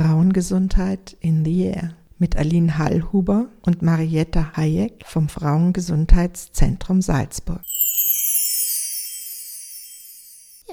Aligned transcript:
Frauengesundheit 0.00 1.14
in 1.20 1.44
the 1.44 1.64
Air 1.64 1.94
mit 2.16 2.34
Aline 2.34 2.78
Hallhuber 2.78 3.50
und 3.60 3.82
Marietta 3.82 4.56
Hayek 4.56 5.04
vom 5.04 5.28
Frauengesundheitszentrum 5.28 7.02
Salzburg. 7.02 7.60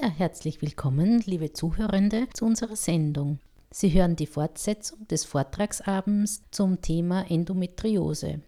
Ja, 0.00 0.08
herzlich 0.08 0.62
willkommen, 0.62 1.22
liebe 1.26 1.52
Zuhörende, 1.52 2.28
zu 2.32 2.46
unserer 2.46 2.74
Sendung. 2.76 3.38
Sie 3.70 3.92
hören 3.92 4.16
die 4.16 4.26
Fortsetzung 4.26 5.06
des 5.08 5.26
Vortragsabends 5.26 6.44
zum 6.50 6.80
Thema 6.80 7.30
Endometriose. 7.30 8.40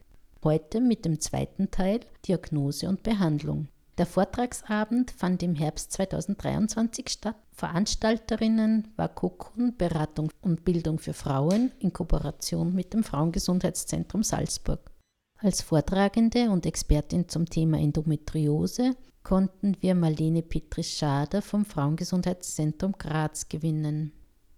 Heute 0.42 0.80
mit 0.80 1.04
dem 1.04 1.20
zweiten 1.20 1.70
Teil 1.70 2.00
Diagnose 2.26 2.88
und 2.88 3.02
Behandlung. 3.02 3.68
Der 4.00 4.06
Vortragsabend 4.06 5.10
fand 5.10 5.42
im 5.42 5.54
Herbst 5.54 5.92
2023 5.92 7.06
statt. 7.10 7.36
Veranstalterinnen 7.52 8.88
war 8.96 9.10
Kokun 9.10 9.76
Beratung 9.76 10.32
und 10.40 10.64
Bildung 10.64 10.98
für 10.98 11.12
Frauen 11.12 11.70
in 11.80 11.92
Kooperation 11.92 12.74
mit 12.74 12.94
dem 12.94 13.04
Frauengesundheitszentrum 13.04 14.22
Salzburg. 14.22 14.90
Als 15.36 15.60
Vortragende 15.60 16.48
und 16.48 16.64
Expertin 16.64 17.28
zum 17.28 17.44
Thema 17.44 17.76
Endometriose 17.78 18.96
konnten 19.22 19.76
wir 19.80 19.94
Marlene 19.94 20.40
Petrisch-Schader 20.40 21.42
vom 21.42 21.66
Frauengesundheitszentrum 21.66 22.92
Graz 22.96 23.50
gewinnen. 23.50 24.12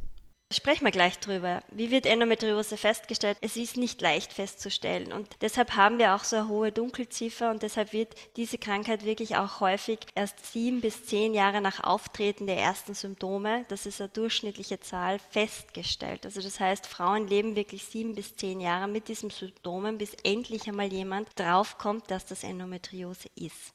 Sprechen 0.53 0.85
wir 0.85 0.93
gleich 0.93 1.19
drüber. 1.19 1.65
Wie 1.73 1.91
wird 1.91 2.07
Endometriose 2.07 2.77
festgestellt? 2.77 3.37
Es 3.41 3.57
ist 3.57 3.77
nicht 3.77 4.01
leicht 4.01 4.33
festzustellen 4.33 5.13
und 5.13 5.29
deshalb 5.41 5.75
haben 5.75 5.99
wir 5.99 6.15
auch 6.15 6.23
so 6.23 6.37
eine 6.37 6.47
hohe 6.47 6.71
Dunkelziffer 6.71 7.51
und 7.51 7.65
deshalb 7.65 7.93
wird 7.93 8.15
diese 8.37 8.57
Krankheit 8.57 9.05
wirklich 9.05 9.37
auch 9.37 9.59
häufig 9.59 9.99
erst 10.15 10.53
sieben 10.53 10.81
bis 10.81 11.05
zehn 11.05 11.35
Jahre 11.35 11.61
nach 11.61 11.83
Auftreten 11.83 12.47
der 12.47 12.59
ersten 12.59 12.95
Symptome, 12.95 13.65
das 13.67 13.87
ist 13.87 14.01
eine 14.01 14.09
durchschnittliche 14.11 14.79
Zahl, 14.79 15.19
festgestellt. 15.19 16.25
Also 16.25 16.41
das 16.41 16.61
heißt, 16.61 16.87
Frauen 16.87 17.27
leben 17.27 17.57
wirklich 17.57 17.85
sieben 17.85 18.15
bis 18.15 18.37
zehn 18.37 18.61
Jahre 18.61 18.87
mit 18.87 19.09
diesen 19.09 19.31
Symptomen, 19.31 19.99
bis 19.99 20.15
endlich 20.23 20.69
einmal 20.69 20.93
jemand 20.93 21.29
draufkommt, 21.35 22.09
dass 22.09 22.25
das 22.25 22.45
Endometriose 22.45 23.29
ist. 23.35 23.73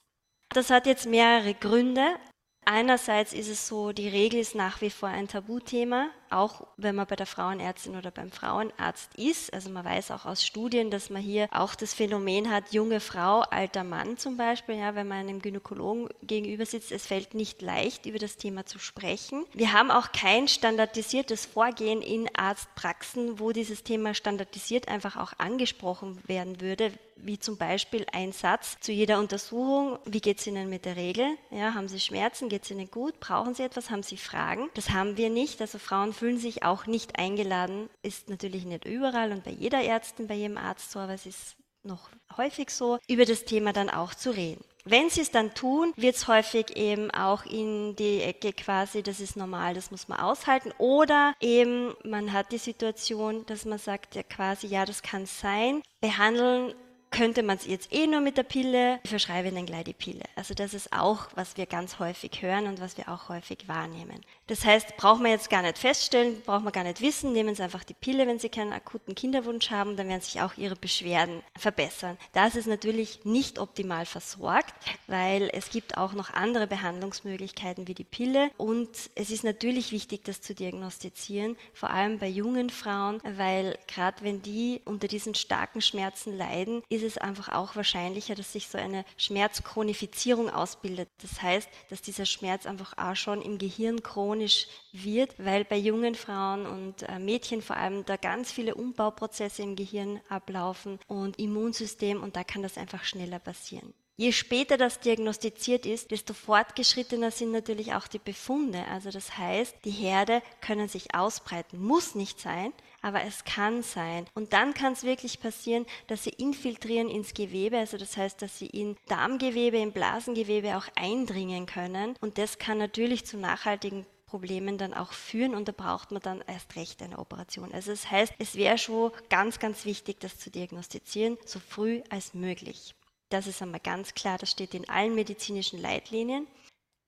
Das 0.54 0.70
hat 0.70 0.86
jetzt 0.86 1.06
mehrere 1.06 1.54
Gründe. 1.54 2.16
Einerseits 2.64 3.34
ist 3.34 3.50
es 3.50 3.68
so, 3.68 3.92
die 3.92 4.08
Regel 4.08 4.40
ist 4.40 4.54
nach 4.54 4.82
wie 4.82 4.92
vor 4.92 5.10
ein 5.10 5.28
Tabuthema, 5.28 6.10
auch 6.30 6.68
wenn 6.78 6.96
man 6.96 7.08
bei 7.08 7.16
der 7.16 7.26
Frauenärztin 7.26 7.96
oder 7.96 8.12
beim 8.12 8.32
Frauenarzt 8.32 9.16
ist. 9.16 9.52
Also 9.52 9.72
man 9.72 9.84
weiß 9.84 10.12
auch 10.12 10.26
aus 10.26 10.46
Studien, 10.46 10.92
dass 10.92 11.10
man 11.10 11.22
hier 11.22 11.48
auch 11.52 11.74
das 11.74 11.94
Phänomen 11.94 12.52
hat, 12.52 12.72
junge 12.72 13.00
Frau, 13.00 13.40
alter 13.42 13.84
Mann 13.84 14.18
zum 14.18 14.38
Beispiel, 14.38 14.76
ja, 14.76 14.94
wenn 14.94 15.08
man 15.08 15.20
einem 15.20 15.42
Gynäkologen 15.42 16.10
gegenüber 16.22 16.66
sitzt, 16.66 16.92
es 16.92 17.08
fällt 17.08 17.34
nicht 17.34 17.62
leicht, 17.64 18.06
über 18.06 18.20
das 18.20 18.38
Thema 18.38 18.66
zu 18.66 18.78
sprechen. 18.78 19.44
Wir 19.54 19.74
haben 19.74 19.90
auch 19.90 20.12
kein 20.12 20.48
standardisiertes 20.48 21.48
Vorgehen 21.48 22.02
in 22.02 22.30
Arztpraxen, 22.36 23.40
wo 23.40 23.52
dieses 23.52 23.84
Thema 23.84 24.14
standardisiert 24.14 24.88
einfach 24.88 25.18
auch 25.18 25.34
angesprochen 25.40 26.22
werden 26.28 26.62
würde 26.62 26.92
wie 27.24 27.40
zum 27.40 27.58
Beispiel 27.58 28.06
ein 28.12 28.32
Satz 28.32 28.78
zu 28.80 28.92
jeder 28.92 29.20
Untersuchung, 29.20 30.00
wie 30.06 30.22
geht 30.22 30.40
es 30.40 30.48
Ihnen 30.48 30.70
mit 30.70 30.86
der 30.86 30.96
Regel? 30.96 31.26
Ja, 31.50 31.74
haben 31.74 31.88
Sie 31.88 32.00
Schmerzen? 32.00 32.50
Geht 32.50 32.64
es 32.64 32.72
Ihnen 32.72 32.90
gut? 32.90 33.20
Brauchen 33.20 33.54
Sie 33.54 33.64
etwas? 33.64 33.90
Haben 33.90 34.04
Sie 34.04 34.18
Fragen? 34.18 34.70
Das 34.74 34.92
haben 34.92 35.18
wir 35.18 35.30
nicht. 35.30 35.62
Also 35.62 35.80
Frauen 35.80 36.14
fühlen 36.14 36.38
sich 36.38 36.64
auch 36.64 36.86
nicht 36.86 37.18
eingeladen. 37.18 37.90
Ist 38.02 38.30
natürlich 38.30 38.66
nicht 38.66 38.86
überall 38.86 39.32
und 39.32 39.44
bei 39.44 39.52
jeder 39.52 39.84
Ärztin, 39.84 40.28
bei 40.28 40.36
jedem 40.36 40.58
Arzt 40.58 40.92
so, 40.92 41.00
aber 41.00 41.14
es 41.14 41.26
ist 41.26 41.56
noch 41.84 42.10
häufig 42.38 42.70
so, 42.70 43.00
über 43.08 43.26
das 43.26 43.46
Thema 43.46 43.74
dann 43.74 43.90
auch 43.90 44.14
zu 44.14 44.32
reden. 44.32 44.64
Wenn 44.84 45.10
sie 45.10 45.22
es 45.22 45.30
dann 45.30 45.54
tun, 45.54 45.94
wird 45.96 46.16
es 46.16 46.28
häufig 46.28 46.76
eben 46.76 47.12
auch 47.12 47.46
in 47.46 47.96
die 47.96 48.22
Ecke 48.22 48.52
quasi, 48.52 49.04
das 49.04 49.20
ist 49.20 49.38
normal, 49.38 49.76
das 49.76 49.92
muss 49.92 50.08
man 50.08 50.20
aushalten. 50.20 50.74
Oder 50.80 51.36
eben 51.40 51.94
man 52.04 52.34
hat 52.34 52.52
die 52.52 52.58
Situation, 52.58 53.46
dass 53.46 53.66
man 53.66 53.78
sagt 53.78 54.16
ja 54.16 54.24
quasi, 54.24 54.68
ja, 54.68 54.86
das 54.86 55.04
kann 55.04 55.28
sein. 55.28 55.84
Behandeln 56.00 56.74
könnte 57.12 57.44
man 57.44 57.58
es 57.58 57.68
jetzt 57.68 57.94
eh 57.94 58.08
nur 58.08 58.22
mit 58.22 58.38
der 58.38 58.44
Pille, 58.44 59.00
ich 59.04 59.10
verschreibe 59.10 59.50
Ihnen 59.50 59.66
gleich 59.66 59.84
die 59.84 59.94
Pille. 59.94 60.24
Also 60.36 60.54
das 60.54 60.74
ist 60.74 60.94
auch, 60.94 61.28
was 61.36 61.58
wir 61.58 61.66
ganz 61.66 62.00
häufig 62.00 62.42
hören 62.42 62.68
und 62.68 62.80
was 62.80 62.98
wir 62.98 63.10
auch 63.10 63.30
häufig 63.30 63.68
wahrnehmen. 63.68 64.22
Das 64.48 64.66
heißt, 64.66 64.98
braucht 64.98 65.22
man 65.22 65.32
jetzt 65.32 65.50
gar 65.50 65.62
nicht 65.62 65.78
feststellen, 65.78 66.42
braucht 66.46 66.64
man 66.64 66.74
gar 66.74 66.84
nicht 66.84 67.02
wissen, 67.02 67.34
nehmen 67.34 67.54
Sie 67.56 67.64
einfach 67.64 67.84
die 67.84 67.94
Pille, 67.94 68.28
wenn 68.28 68.40
Sie 68.40 68.50
keinen 68.50 68.74
akuten 68.74 69.14
Kinderwunsch 69.14 69.70
haben, 69.72 69.96
dann 69.98 70.08
werden 70.08 70.22
sich 70.22 70.42
auch 70.42 70.58
Ihre 70.58 70.76
Beschwerden 70.76 71.42
verbessern. 71.58 72.18
Das 72.34 72.56
ist 72.56 72.68
natürlich 72.68 73.24
nicht 73.26 73.60
optimal 73.60 74.06
versorgt, 74.06 74.74
weil 75.08 75.50
es 75.54 75.70
gibt 75.70 75.98
auch 75.98 76.14
noch 76.14 76.34
andere 76.34 76.68
Behandlungsmöglichkeiten 76.68 77.88
wie 77.88 77.94
die 77.94 78.04
Pille 78.04 78.52
und 78.58 78.90
es 79.16 79.32
ist 79.32 79.44
natürlich 79.44 79.92
wichtig, 79.92 80.24
das 80.24 80.42
zu 80.42 80.56
diagnostizieren, 80.56 81.58
vor 81.74 81.90
allem 81.90 82.20
bei 82.20 82.28
jungen 82.28 82.70
Frauen, 82.70 83.22
weil 83.24 83.78
gerade 83.88 84.24
wenn 84.24 84.42
die 84.42 84.82
unter 84.86 85.08
diesen 85.08 85.36
starken 85.36 85.82
Schmerzen 85.82 86.38
leiden, 86.38 86.84
ist 86.90 87.01
ist 87.02 87.16
es 87.16 87.18
einfach 87.18 87.50
auch 87.50 87.76
wahrscheinlicher, 87.76 88.36
dass 88.36 88.54
sich 88.54 88.68
so 88.68 88.78
eine 88.78 89.06
Schmerzchronifizierung 89.18 90.50
ausbildet. 90.50 91.10
Das 91.22 91.42
heißt, 91.42 91.70
dass 91.90 92.02
dieser 92.02 92.26
Schmerz 92.26 92.66
einfach 92.66 92.98
auch 92.98 93.16
schon 93.16 93.42
im 93.42 93.58
Gehirn 93.58 94.04
chronisch 94.04 94.68
wird, 94.92 95.34
weil 95.38 95.66
bei 95.66 95.78
jungen 95.78 96.16
Frauen 96.16 96.66
und 96.66 97.04
äh, 97.04 97.20
Mädchen 97.20 97.62
vor 97.62 97.78
allem 97.78 98.06
da 98.06 98.18
ganz 98.18 98.52
viele 98.52 98.76
Umbauprozesse 98.76 99.64
im 99.64 99.76
Gehirn 99.76 100.22
ablaufen 100.30 101.00
und 101.08 101.40
Immunsystem 101.40 102.22
und 102.22 102.36
da 102.36 102.44
kann 102.44 102.64
das 102.64 102.78
einfach 102.78 103.04
schneller 103.04 103.40
passieren. 103.40 103.94
Je 104.18 104.34
später 104.34 104.78
das 104.78 105.00
diagnostiziert 105.00 105.88
ist, 105.88 106.12
desto 106.12 106.36
fortgeschrittener 106.36 107.32
sind 107.32 107.52
natürlich 107.52 107.94
auch 107.94 108.08
die 108.08 108.20
Befunde. 108.20 108.86
Also 108.86 109.10
das 109.10 109.36
heißt, 109.38 109.76
die 109.84 109.90
Herde 109.90 110.44
können 110.60 110.88
sich 110.88 111.16
ausbreiten. 111.16 111.82
Muss 111.82 112.14
nicht 112.14 112.40
sein, 112.40 112.72
aber 113.02 113.24
es 113.24 113.44
kann 113.44 113.84
sein. 113.84 114.26
Und 114.34 114.54
dann 114.54 114.74
kann 114.74 114.94
es 114.94 115.04
wirklich 115.04 115.40
passieren, 115.40 115.86
dass 116.08 116.24
sie 116.24 116.32
infiltrieren 116.32 117.10
ins 117.10 117.34
Gewebe, 117.34 117.78
also 117.78 117.98
das 117.98 118.18
heißt, 118.18 118.42
dass 118.42 118.58
sie 118.58 118.68
in 118.68 118.96
Darmgewebe, 119.08 119.78
in 119.78 119.92
Blasengewebe 119.92 120.78
auch 120.78 120.88
eindringen 120.96 121.66
können. 121.66 122.16
Und 122.22 122.38
das 122.38 122.58
kann 122.58 122.78
natürlich 122.78 123.26
zu 123.26 123.38
nachhaltigen 123.38 124.06
Problemen 124.32 124.78
dann 124.78 124.94
auch 124.94 125.12
führen 125.12 125.54
und 125.54 125.68
da 125.68 125.74
braucht 125.74 126.12
man 126.12 126.22
dann 126.22 126.42
erst 126.48 126.78
recht 126.78 127.04
eine 127.04 127.20
Operation. 127.20 127.74
Also 127.74 127.92
das 127.92 128.10
heißt, 128.10 128.34
es 128.40 128.56
wäre 128.56 128.78
schon 128.78 129.12
ganz, 129.30 129.60
ganz 129.60 129.84
wichtig, 129.84 130.22
das 130.22 130.40
zu 130.40 130.50
diagnostizieren, 130.50 131.38
so 131.46 131.60
früh 131.60 132.02
als 132.10 132.34
möglich. 132.34 132.96
Das 133.28 133.46
ist 133.46 133.62
einmal 133.62 133.82
ganz 133.82 134.14
klar, 134.14 134.38
das 134.38 134.50
steht 134.50 134.74
in 134.74 134.88
allen 134.88 135.16
medizinischen 135.16 135.82
Leitlinien. 135.82 136.48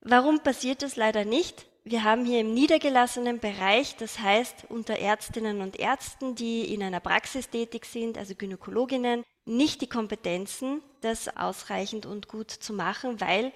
Warum 0.01 0.41
passiert 0.41 0.81
das 0.81 0.97
leider 0.97 1.23
nicht? 1.23 1.65
Wir 1.85 2.05
haben 2.05 2.23
hier 2.25 2.39
im 2.39 2.53
niedergelassenen 2.53 3.39
Bereich, 3.39 3.97
das 3.97 4.19
heißt 4.19 4.65
unter 4.69 4.99
Ärztinnen 4.99 5.59
und 5.59 5.77
Ärzten, 5.77 6.33
die 6.33 6.73
in 6.73 6.81
einer 6.81 7.01
Praxis 7.01 7.49
tätig 7.49 7.85
sind, 7.85 8.17
also 8.17 8.35
Gynäkologinnen, 8.35 9.23
nicht 9.45 9.81
die 9.81 9.89
Kompetenzen, 9.89 10.81
das 11.01 11.35
ausreichend 11.35 12.05
und 12.05 12.29
gut 12.29 12.51
zu 12.51 12.71
machen, 12.71 13.19
weil 13.19 13.51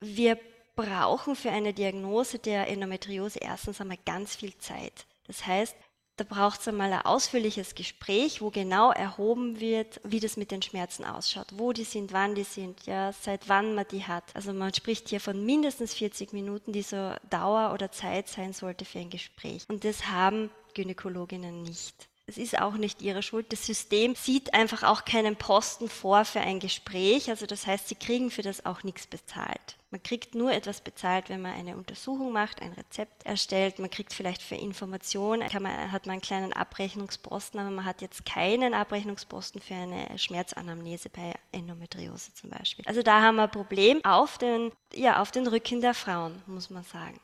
wir 0.00 0.38
brauchen 0.76 1.34
für 1.34 1.50
eine 1.50 1.72
Diagnose 1.72 2.38
der 2.38 2.68
Endometriose 2.68 3.40
erstens 3.40 3.80
einmal 3.80 3.98
ganz 4.06 4.36
viel 4.36 4.56
Zeit. 4.58 5.06
Das 5.26 5.44
heißt, 5.44 5.76
da 6.16 6.24
braucht 6.24 6.60
es 6.60 6.68
einmal 6.68 6.92
ein 6.92 7.04
ausführliches 7.04 7.74
Gespräch, 7.74 8.40
wo 8.40 8.50
genau 8.50 8.92
erhoben 8.92 9.58
wird, 9.58 10.00
wie 10.04 10.20
das 10.20 10.36
mit 10.36 10.50
den 10.52 10.62
Schmerzen 10.62 11.04
ausschaut, 11.04 11.48
wo 11.54 11.72
die 11.72 11.84
sind, 11.84 12.12
wann 12.12 12.34
die 12.34 12.44
sind, 12.44 12.86
ja, 12.86 13.12
seit 13.12 13.48
wann 13.48 13.74
man 13.74 13.86
die 13.90 14.04
hat. 14.04 14.24
Also 14.34 14.52
man 14.52 14.72
spricht 14.72 15.08
hier 15.08 15.20
von 15.20 15.44
mindestens 15.44 15.94
40 15.94 16.32
Minuten, 16.32 16.72
die 16.72 16.82
so 16.82 17.14
Dauer 17.30 17.72
oder 17.74 17.90
Zeit 17.90 18.28
sein 18.28 18.52
sollte 18.52 18.84
für 18.84 19.00
ein 19.00 19.10
Gespräch. 19.10 19.64
Und 19.68 19.84
das 19.84 20.06
haben 20.06 20.50
Gynäkologinnen 20.74 21.62
nicht. 21.62 22.08
Es 22.26 22.38
ist 22.38 22.58
auch 22.58 22.74
nicht 22.74 23.02
ihre 23.02 23.22
Schuld. 23.22 23.52
Das 23.52 23.66
System 23.66 24.14
sieht 24.14 24.54
einfach 24.54 24.82
auch 24.82 25.04
keinen 25.04 25.36
Posten 25.36 25.88
vor 25.88 26.24
für 26.24 26.40
ein 26.40 26.58
Gespräch. 26.58 27.28
Also 27.28 27.44
das 27.44 27.66
heißt, 27.66 27.88
sie 27.88 27.96
kriegen 27.96 28.30
für 28.30 28.42
das 28.42 28.64
auch 28.64 28.82
nichts 28.82 29.06
bezahlt. 29.06 29.76
Man 29.90 30.02
kriegt 30.02 30.34
nur 30.34 30.50
etwas 30.50 30.80
bezahlt, 30.80 31.28
wenn 31.28 31.42
man 31.42 31.52
eine 31.52 31.76
Untersuchung 31.76 32.32
macht, 32.32 32.60
ein 32.62 32.72
Rezept 32.72 33.24
erstellt. 33.24 33.78
Man 33.78 33.90
kriegt 33.90 34.12
vielleicht 34.12 34.42
für 34.42 34.56
Informationen, 34.56 35.48
man, 35.60 35.92
hat 35.92 36.06
man 36.06 36.14
einen 36.14 36.20
kleinen 36.20 36.52
Abrechnungsposten, 36.52 37.60
aber 37.60 37.70
man 37.70 37.84
hat 37.84 38.02
jetzt 38.02 38.24
keinen 38.26 38.74
Abrechnungsposten 38.74 39.60
für 39.60 39.74
eine 39.74 40.18
Schmerzanamnese 40.18 41.10
bei 41.10 41.34
Endometriose 41.52 42.34
zum 42.34 42.50
Beispiel. 42.50 42.84
Also 42.88 43.02
da 43.02 43.20
haben 43.20 43.36
wir 43.36 43.44
ein 43.44 43.50
Problem 43.50 44.04
auf 44.04 44.36
den, 44.38 44.72
ja, 44.92 45.20
auf 45.22 45.30
den 45.30 45.46
Rücken 45.46 45.80
der 45.80 45.94
Frauen, 45.94 46.42
muss 46.46 46.70
man 46.70 46.82
sagen. 46.82 47.20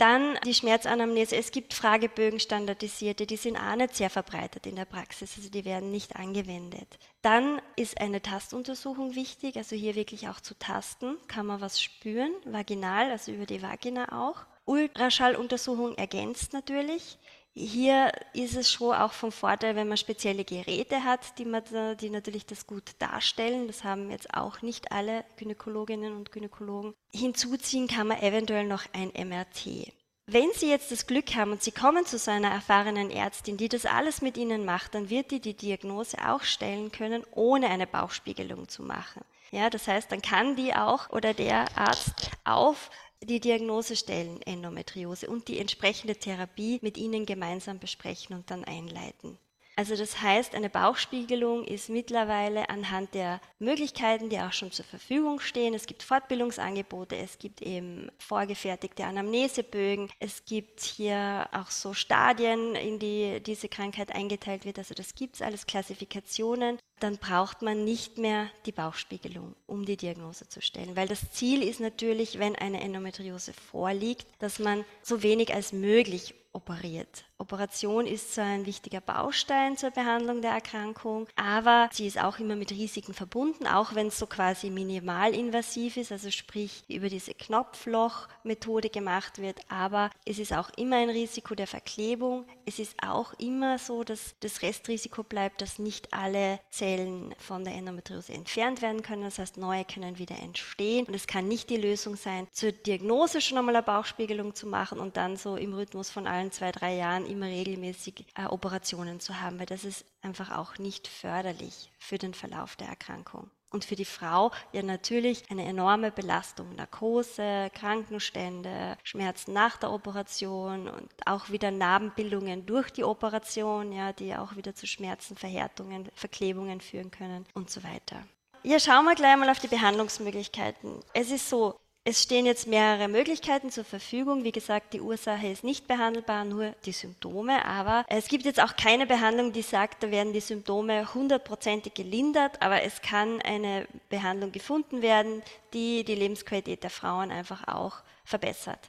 Dann 0.00 0.38
die 0.46 0.54
Schmerzanamnese. 0.54 1.36
Es 1.36 1.50
gibt 1.50 1.74
Fragebögen 1.74 2.40
standardisierte, 2.40 3.26
die 3.26 3.36
sind 3.36 3.58
auch 3.58 3.76
nicht 3.76 3.94
sehr 3.94 4.08
verbreitet 4.08 4.66
in 4.66 4.76
der 4.76 4.86
Praxis, 4.86 5.34
also 5.36 5.50
die 5.50 5.66
werden 5.66 5.90
nicht 5.90 6.16
angewendet. 6.16 6.98
Dann 7.20 7.60
ist 7.76 8.00
eine 8.00 8.22
Tastuntersuchung 8.22 9.14
wichtig, 9.14 9.58
also 9.58 9.76
hier 9.76 9.94
wirklich 9.96 10.26
auch 10.28 10.40
zu 10.40 10.58
tasten. 10.58 11.18
Kann 11.28 11.44
man 11.44 11.60
was 11.60 11.82
spüren, 11.82 12.32
vaginal, 12.46 13.10
also 13.10 13.30
über 13.30 13.44
die 13.44 13.60
Vagina 13.60 14.10
auch. 14.10 14.46
Ultraschalluntersuchung 14.64 15.98
ergänzt 15.98 16.54
natürlich. 16.54 17.18
Hier 17.62 18.10
ist 18.32 18.56
es 18.56 18.72
schon 18.72 18.94
auch 18.94 19.12
vom 19.12 19.30
Vorteil, 19.30 19.76
wenn 19.76 19.86
man 19.86 19.98
spezielle 19.98 20.44
Geräte 20.44 21.04
hat, 21.04 21.38
die, 21.38 21.44
man, 21.44 21.62
die 22.00 22.08
natürlich 22.08 22.46
das 22.46 22.66
gut 22.66 22.84
darstellen. 22.98 23.66
Das 23.66 23.84
haben 23.84 24.10
jetzt 24.10 24.32
auch 24.32 24.62
nicht 24.62 24.92
alle 24.92 25.26
Gynäkologinnen 25.36 26.16
und 26.16 26.32
Gynäkologen. 26.32 26.94
Hinzuziehen 27.12 27.86
kann 27.86 28.06
man 28.06 28.22
eventuell 28.22 28.66
noch 28.66 28.84
ein 28.94 29.12
MRT. 29.14 29.92
Wenn 30.26 30.48
Sie 30.54 30.70
jetzt 30.70 30.90
das 30.90 31.06
Glück 31.06 31.34
haben 31.34 31.52
und 31.52 31.62
Sie 31.62 31.70
kommen 31.70 32.06
zu 32.06 32.16
so 32.16 32.30
einer 32.30 32.50
erfahrenen 32.50 33.10
Ärztin, 33.10 33.58
die 33.58 33.68
das 33.68 33.84
alles 33.84 34.22
mit 34.22 34.38
Ihnen 34.38 34.64
macht, 34.64 34.94
dann 34.94 35.10
wird 35.10 35.30
die 35.30 35.40
die 35.40 35.54
Diagnose 35.54 36.16
auch 36.26 36.44
stellen 36.44 36.90
können, 36.90 37.24
ohne 37.32 37.68
eine 37.68 37.86
Bauchspiegelung 37.86 38.68
zu 38.68 38.82
machen. 38.82 39.22
Ja, 39.50 39.68
das 39.68 39.86
heißt, 39.86 40.10
dann 40.10 40.22
kann 40.22 40.56
die 40.56 40.74
auch 40.74 41.10
oder 41.10 41.34
der 41.34 41.76
Arzt 41.76 42.30
auf 42.44 42.90
die 43.22 43.40
Diagnose 43.40 43.96
stellen, 43.96 44.40
Endometriose, 44.42 45.28
und 45.28 45.48
die 45.48 45.58
entsprechende 45.58 46.16
Therapie 46.16 46.78
mit 46.82 46.96
Ihnen 46.96 47.26
gemeinsam 47.26 47.78
besprechen 47.78 48.34
und 48.36 48.50
dann 48.50 48.64
einleiten. 48.64 49.38
Also 49.80 49.96
das 49.96 50.20
heißt, 50.20 50.54
eine 50.54 50.68
Bauchspiegelung 50.68 51.64
ist 51.64 51.88
mittlerweile 51.88 52.68
anhand 52.68 53.14
der 53.14 53.40
Möglichkeiten, 53.58 54.28
die 54.28 54.38
auch 54.38 54.52
schon 54.52 54.72
zur 54.72 54.84
Verfügung 54.84 55.40
stehen. 55.40 55.72
Es 55.72 55.86
gibt 55.86 56.02
Fortbildungsangebote, 56.02 57.16
es 57.16 57.38
gibt 57.38 57.62
eben 57.62 58.10
vorgefertigte 58.18 59.06
Anamnesebögen, 59.06 60.10
es 60.18 60.44
gibt 60.44 60.80
hier 60.80 61.48
auch 61.52 61.70
so 61.70 61.94
Stadien, 61.94 62.74
in 62.74 62.98
die 62.98 63.40
diese 63.40 63.70
Krankheit 63.70 64.14
eingeteilt 64.14 64.66
wird. 64.66 64.76
Also 64.76 64.92
das 64.92 65.14
gibt 65.14 65.36
es 65.36 65.40
alles, 65.40 65.64
Klassifikationen. 65.66 66.78
Dann 67.00 67.16
braucht 67.16 67.62
man 67.62 67.84
nicht 67.84 68.18
mehr 68.18 68.48
die 68.66 68.72
Bauchspiegelung, 68.72 69.56
um 69.66 69.84
die 69.84 69.96
Diagnose 69.96 70.48
zu 70.48 70.60
stellen. 70.60 70.96
Weil 70.96 71.08
das 71.08 71.32
Ziel 71.32 71.62
ist 71.62 71.80
natürlich, 71.80 72.38
wenn 72.38 72.54
eine 72.54 72.80
Endometriose 72.80 73.52
vorliegt, 73.52 74.26
dass 74.38 74.58
man 74.58 74.84
so 75.02 75.22
wenig 75.22 75.52
als 75.54 75.72
möglich 75.72 76.34
operiert. 76.52 77.24
Operation 77.40 78.06
ist 78.06 78.34
so 78.34 78.42
ein 78.42 78.66
wichtiger 78.66 79.00
Baustein 79.00 79.76
zur 79.78 79.90
Behandlung 79.90 80.42
der 80.42 80.52
Erkrankung, 80.52 81.26
aber 81.36 81.88
sie 81.90 82.06
ist 82.06 82.20
auch 82.20 82.38
immer 82.38 82.54
mit 82.54 82.70
Risiken 82.70 83.14
verbunden, 83.14 83.66
auch 83.66 83.94
wenn 83.94 84.08
es 84.08 84.18
so 84.18 84.26
quasi 84.26 84.68
minimalinvasiv 84.68 85.96
ist, 85.96 86.12
also 86.12 86.30
sprich 86.30 86.84
über 86.88 87.08
diese 87.08 87.32
Knopfloch-Methode 87.32 88.90
gemacht 88.90 89.40
wird, 89.40 89.58
aber 89.70 90.10
es 90.26 90.38
ist 90.38 90.52
auch 90.52 90.68
immer 90.76 90.96
ein 90.96 91.08
Risiko 91.08 91.54
der 91.54 91.66
Verklebung. 91.66 92.44
Es 92.66 92.78
ist 92.78 92.94
auch 93.02 93.32
immer 93.38 93.78
so, 93.78 94.04
dass 94.04 94.34
das 94.40 94.60
Restrisiko 94.60 95.22
bleibt, 95.22 95.62
dass 95.62 95.78
nicht 95.78 96.12
alle 96.12 96.60
Zellen 96.70 97.34
von 97.38 97.64
der 97.64 97.74
Endometriose 97.74 98.34
entfernt 98.34 98.82
werden 98.82 99.02
können, 99.02 99.22
das 99.22 99.38
heißt 99.38 99.56
neue 99.56 99.84
können 99.84 100.18
wieder 100.18 100.38
entstehen. 100.38 101.06
Und 101.06 101.14
es 101.14 101.26
kann 101.26 101.48
nicht 101.48 101.70
die 101.70 101.78
Lösung 101.78 102.16
sein, 102.16 102.46
zur 102.52 102.72
Diagnose 102.72 103.40
schon 103.40 103.56
einmal 103.56 103.76
eine 103.76 103.82
Bauchspiegelung 103.82 104.54
zu 104.54 104.66
machen 104.66 104.98
und 104.98 105.16
dann 105.16 105.36
so 105.36 105.56
im 105.56 105.72
Rhythmus 105.72 106.10
von 106.10 106.26
allen 106.26 106.52
zwei, 106.52 106.70
drei 106.70 106.94
Jahren 106.96 107.29
immer 107.30 107.46
regelmäßig 107.46 108.26
äh, 108.34 108.44
Operationen 108.46 109.20
zu 109.20 109.40
haben, 109.40 109.58
weil 109.58 109.66
das 109.66 109.84
ist 109.84 110.04
einfach 110.22 110.56
auch 110.56 110.78
nicht 110.78 111.08
förderlich 111.08 111.90
für 111.98 112.18
den 112.18 112.34
Verlauf 112.34 112.76
der 112.76 112.88
Erkrankung. 112.88 113.50
Und 113.72 113.84
für 113.84 113.94
die 113.94 114.04
Frau 114.04 114.50
ja 114.72 114.82
natürlich 114.82 115.48
eine 115.48 115.64
enorme 115.64 116.10
Belastung, 116.10 116.74
Narkose, 116.74 117.70
Krankenstände, 117.72 118.98
Schmerzen 119.04 119.52
nach 119.52 119.76
der 119.76 119.92
Operation 119.92 120.88
und 120.88 121.08
auch 121.24 121.50
wieder 121.50 121.70
Narbenbildungen 121.70 122.66
durch 122.66 122.90
die 122.90 123.04
Operation, 123.04 123.92
ja, 123.92 124.12
die 124.12 124.34
auch 124.34 124.56
wieder 124.56 124.74
zu 124.74 124.88
Schmerzen, 124.88 125.36
Verhärtungen, 125.36 126.08
Verklebungen 126.14 126.80
führen 126.80 127.12
können 127.12 127.46
und 127.54 127.70
so 127.70 127.84
weiter. 127.84 128.24
Ja, 128.64 128.80
schauen 128.80 129.04
wir 129.04 129.14
gleich 129.14 129.36
mal 129.36 129.48
auf 129.48 129.60
die 129.60 129.68
Behandlungsmöglichkeiten. 129.68 131.00
Es 131.14 131.30
ist 131.30 131.48
so, 131.48 131.78
es 132.10 132.24
stehen 132.24 132.44
jetzt 132.44 132.66
mehrere 132.66 133.06
Möglichkeiten 133.06 133.70
zur 133.70 133.84
Verfügung. 133.84 134.42
Wie 134.42 134.50
gesagt, 134.50 134.94
die 134.94 135.00
Ursache 135.00 135.46
ist 135.46 135.62
nicht 135.62 135.86
behandelbar, 135.86 136.44
nur 136.44 136.74
die 136.84 136.90
Symptome. 136.90 137.64
Aber 137.64 138.04
es 138.08 138.26
gibt 138.26 138.44
jetzt 138.44 138.60
auch 138.60 138.74
keine 138.74 139.06
Behandlung, 139.06 139.52
die 139.52 139.62
sagt, 139.62 140.02
da 140.02 140.10
werden 140.10 140.32
die 140.32 140.40
Symptome 140.40 141.14
hundertprozentig 141.14 141.94
gelindert, 141.94 142.60
aber 142.60 142.82
es 142.82 143.00
kann 143.00 143.40
eine 143.42 143.86
Behandlung 144.08 144.50
gefunden 144.50 145.02
werden, 145.02 145.42
die 145.72 146.02
die 146.02 146.16
Lebensqualität 146.16 146.82
der 146.82 146.90
Frauen 146.90 147.30
einfach 147.30 147.68
auch 147.68 147.98
verbessert. 148.24 148.80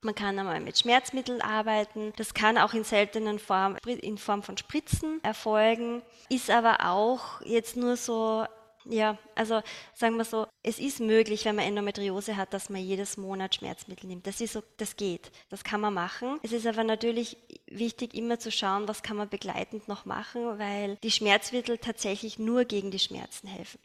Man 0.00 0.14
kann 0.14 0.38
einmal 0.38 0.60
mit 0.60 0.78
Schmerzmitteln 0.78 1.42
arbeiten. 1.42 2.14
Das 2.16 2.32
kann 2.32 2.56
auch 2.56 2.72
in 2.72 2.84
seltenen 2.84 3.38
Form, 3.38 3.76
in 3.84 4.16
Form 4.16 4.42
von 4.42 4.56
Spritzen 4.56 5.22
erfolgen, 5.22 6.00
ist 6.30 6.50
aber 6.50 6.78
auch 6.88 7.42
jetzt 7.42 7.76
nur 7.76 7.96
so 7.98 8.46
ja, 8.86 9.18
also 9.34 9.62
sagen 9.94 10.16
wir 10.16 10.24
so, 10.24 10.46
es 10.62 10.78
ist 10.78 11.00
möglich, 11.00 11.44
wenn 11.44 11.56
man 11.56 11.64
Endometriose 11.64 12.36
hat, 12.36 12.52
dass 12.52 12.70
man 12.70 12.80
jedes 12.80 13.16
Monat 13.16 13.54
Schmerzmittel 13.54 14.06
nimmt. 14.06 14.26
Das 14.26 14.40
ist 14.40 14.52
so, 14.52 14.62
das 14.76 14.96
geht, 14.96 15.30
das 15.48 15.64
kann 15.64 15.80
man 15.80 15.94
machen. 15.94 16.38
Es 16.42 16.52
ist 16.52 16.66
aber 16.66 16.84
natürlich 16.84 17.36
wichtig, 17.66 18.14
immer 18.14 18.38
zu 18.38 18.50
schauen, 18.50 18.88
was 18.88 19.02
kann 19.02 19.16
man 19.16 19.28
begleitend 19.28 19.88
noch 19.88 20.04
machen, 20.04 20.58
weil 20.58 20.96
die 21.02 21.10
Schmerzmittel 21.10 21.78
tatsächlich 21.78 22.38
nur 22.38 22.64
gegen 22.64 22.90
die 22.90 22.98
Schmerzen 22.98 23.46
helfen. 23.46 23.80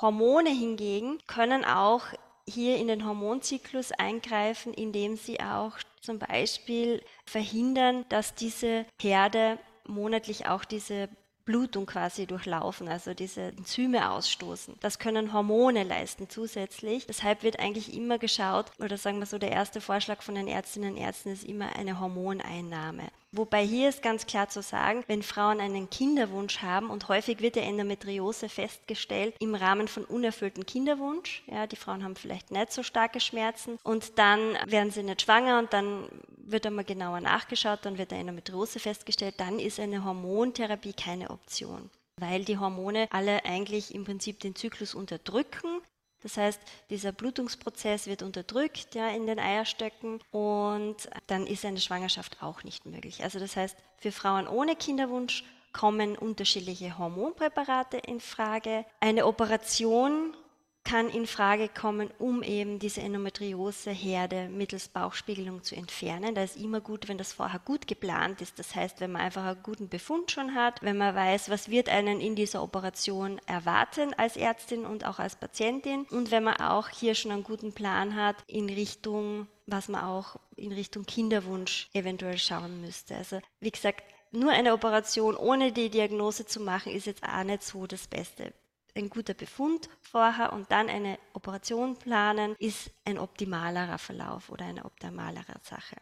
Hormone 0.00 0.50
hingegen 0.50 1.18
können 1.26 1.64
auch 1.64 2.02
hier 2.46 2.76
in 2.76 2.88
den 2.88 3.06
Hormonzyklus 3.06 3.92
eingreifen, 3.92 4.74
indem 4.74 5.16
sie 5.16 5.40
auch 5.40 5.78
zum 6.00 6.18
Beispiel 6.18 7.02
verhindern, 7.24 8.04
dass 8.08 8.34
diese 8.34 8.84
Herde 9.00 9.58
monatlich 9.86 10.46
auch 10.46 10.64
diese 10.64 11.08
Blutung 11.44 11.86
quasi 11.86 12.26
durchlaufen, 12.26 12.88
also 12.88 13.14
diese 13.14 13.42
Enzyme 13.42 14.10
ausstoßen. 14.10 14.74
Das 14.80 14.98
können 14.98 15.32
Hormone 15.32 15.84
leisten 15.84 16.28
zusätzlich. 16.28 17.06
Deshalb 17.06 17.42
wird 17.42 17.58
eigentlich 17.58 17.94
immer 17.94 18.18
geschaut, 18.18 18.66
oder 18.78 18.96
sagen 18.96 19.18
wir 19.18 19.26
so, 19.26 19.38
der 19.38 19.52
erste 19.52 19.80
Vorschlag 19.80 20.22
von 20.22 20.34
den 20.34 20.48
Ärztinnen 20.48 20.94
und 20.94 20.98
Ärzten 20.98 21.30
ist 21.30 21.44
immer 21.44 21.74
eine 21.76 22.00
Hormoneinnahme. 22.00 23.08
Wobei 23.34 23.64
hier 23.64 23.88
ist 23.88 24.02
ganz 24.02 24.26
klar 24.26 24.50
zu 24.50 24.60
sagen, 24.60 25.04
wenn 25.06 25.22
Frauen 25.22 25.58
einen 25.58 25.88
Kinderwunsch 25.88 26.58
haben 26.58 26.90
und 26.90 27.08
häufig 27.08 27.40
wird 27.40 27.56
der 27.56 27.62
Endometriose 27.62 28.50
festgestellt 28.50 29.34
im 29.38 29.54
Rahmen 29.54 29.88
von 29.88 30.04
unerfüllten 30.04 30.66
Kinderwunsch, 30.66 31.42
ja, 31.46 31.66
die 31.66 31.76
Frauen 31.76 32.04
haben 32.04 32.14
vielleicht 32.14 32.50
nicht 32.50 32.72
so 32.72 32.82
starke 32.82 33.20
Schmerzen 33.20 33.78
und 33.84 34.18
dann 34.18 34.58
werden 34.66 34.90
sie 34.90 35.02
nicht 35.02 35.22
schwanger 35.22 35.58
und 35.60 35.72
dann 35.72 36.10
wird 36.52 36.66
einmal 36.66 36.84
genauer 36.84 37.20
nachgeschaut, 37.20 37.80
dann 37.82 37.98
wird 37.98 38.10
der 38.10 38.18
Endometriose 38.18 38.78
festgestellt, 38.78 39.34
dann 39.38 39.58
ist 39.58 39.80
eine 39.80 40.04
Hormontherapie 40.04 40.92
keine 40.92 41.30
Option 41.30 41.90
weil 42.22 42.44
die 42.44 42.58
Hormone 42.58 43.08
alle 43.10 43.44
eigentlich 43.44 43.94
im 43.94 44.04
Prinzip 44.04 44.40
den 44.40 44.54
Zyklus 44.54 44.94
unterdrücken. 44.94 45.80
Das 46.22 46.36
heißt, 46.36 46.60
dieser 46.88 47.10
Blutungsprozess 47.10 48.06
wird 48.06 48.22
unterdrückt 48.22 48.94
ja, 48.94 49.08
in 49.08 49.26
den 49.26 49.40
Eierstöcken 49.40 50.20
und 50.30 50.96
dann 51.26 51.46
ist 51.46 51.64
eine 51.64 51.80
Schwangerschaft 51.80 52.42
auch 52.42 52.62
nicht 52.62 52.86
möglich. 52.86 53.24
Also 53.24 53.40
das 53.40 53.56
heißt, 53.56 53.76
für 53.98 54.12
Frauen 54.12 54.46
ohne 54.46 54.76
Kinderwunsch 54.76 55.44
kommen 55.72 56.16
unterschiedliche 56.16 56.96
Hormonpräparate 56.96 57.96
in 57.96 58.20
Frage. 58.20 58.84
Eine 59.00 59.26
Operation 59.26 60.36
kann 60.84 61.08
in 61.08 61.26
Frage 61.26 61.68
kommen, 61.68 62.10
um 62.18 62.42
eben 62.42 62.78
diese 62.78 63.00
Endometriose-Herde 63.00 64.48
mittels 64.48 64.88
Bauchspiegelung 64.88 65.62
zu 65.62 65.76
entfernen. 65.76 66.34
Da 66.34 66.42
ist 66.42 66.56
immer 66.56 66.80
gut, 66.80 67.08
wenn 67.08 67.18
das 67.18 67.32
vorher 67.32 67.60
gut 67.60 67.86
geplant 67.86 68.40
ist. 68.40 68.58
Das 68.58 68.74
heißt, 68.74 69.00
wenn 69.00 69.12
man 69.12 69.22
einfach 69.22 69.44
einen 69.44 69.62
guten 69.62 69.88
Befund 69.88 70.30
schon 70.30 70.54
hat, 70.54 70.82
wenn 70.82 70.96
man 70.96 71.14
weiß, 71.14 71.50
was 71.50 71.68
wird 71.68 71.88
einen 71.88 72.20
in 72.20 72.34
dieser 72.34 72.62
Operation 72.62 73.40
erwarten 73.46 74.14
als 74.14 74.36
Ärztin 74.36 74.84
und 74.84 75.06
auch 75.06 75.18
als 75.18 75.36
Patientin 75.36 76.04
und 76.10 76.30
wenn 76.30 76.44
man 76.44 76.56
auch 76.56 76.88
hier 76.88 77.14
schon 77.14 77.30
einen 77.30 77.44
guten 77.44 77.72
Plan 77.72 78.16
hat 78.16 78.36
in 78.46 78.68
Richtung, 78.68 79.46
was 79.66 79.88
man 79.88 80.04
auch 80.04 80.36
in 80.56 80.72
Richtung 80.72 81.04
Kinderwunsch 81.06 81.88
eventuell 81.92 82.38
schauen 82.38 82.80
müsste. 82.80 83.16
Also 83.16 83.40
wie 83.60 83.70
gesagt, 83.70 84.02
nur 84.32 84.50
eine 84.50 84.72
Operation 84.72 85.36
ohne 85.36 85.72
die 85.72 85.90
Diagnose 85.90 86.46
zu 86.46 86.60
machen, 86.60 86.92
ist 86.92 87.06
jetzt 87.06 87.22
auch 87.22 87.44
nicht 87.44 87.62
so 87.62 87.86
das 87.86 88.06
Beste 88.06 88.52
ein 88.94 89.08
guter 89.08 89.34
Befund 89.34 89.88
vorher 90.00 90.52
und 90.52 90.70
dann 90.70 90.88
eine 90.88 91.18
Operation 91.32 91.96
planen, 91.96 92.54
ist 92.58 92.90
ein 93.04 93.18
optimalerer 93.18 93.98
Verlauf 93.98 94.50
oder 94.50 94.66
eine 94.66 94.84
optimalere 94.84 95.54
Sache. 95.62 95.96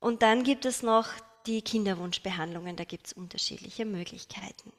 Und 0.00 0.22
dann 0.22 0.44
gibt 0.44 0.64
es 0.64 0.82
noch 0.82 1.08
die 1.46 1.62
Kinderwunschbehandlungen, 1.62 2.76
da 2.76 2.84
gibt 2.84 3.08
es 3.08 3.12
unterschiedliche 3.12 3.84
Möglichkeiten. 3.84 4.72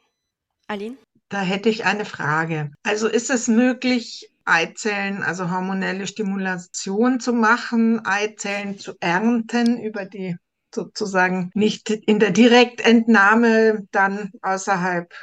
Aline? 0.67 0.97
Da 1.29 1.41
hätte 1.41 1.69
ich 1.69 1.85
eine 1.85 2.05
Frage. 2.05 2.71
Also 2.83 3.07
ist 3.07 3.29
es 3.29 3.47
möglich, 3.47 4.31
Eizellen, 4.45 5.21
also 5.23 5.51
hormonelle 5.51 6.07
Stimulation 6.07 7.19
zu 7.19 7.33
machen, 7.33 8.05
Eizellen 8.05 8.79
zu 8.79 8.93
ernten 8.99 9.79
über 9.79 10.05
die 10.05 10.35
sozusagen 10.73 11.51
nicht 11.53 11.89
in 11.89 12.19
der 12.19 12.31
Direktentnahme 12.31 13.87
dann 13.91 14.31
außerhalb 14.41 15.13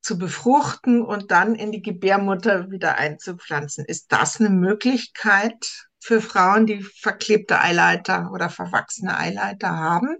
zu 0.00 0.18
befruchten 0.18 1.02
und 1.02 1.30
dann 1.30 1.54
in 1.54 1.72
die 1.72 1.82
Gebärmutter 1.82 2.70
wieder 2.70 2.96
einzupflanzen. 2.96 3.84
Ist 3.84 4.12
das 4.12 4.40
eine 4.40 4.50
Möglichkeit? 4.50 5.90
für 6.00 6.20
Frauen, 6.20 6.66
die 6.66 6.82
verklebte 6.82 7.60
Eileiter 7.60 8.30
oder 8.32 8.48
verwachsene 8.48 9.16
Eileiter 9.16 9.76
haben? 9.76 10.16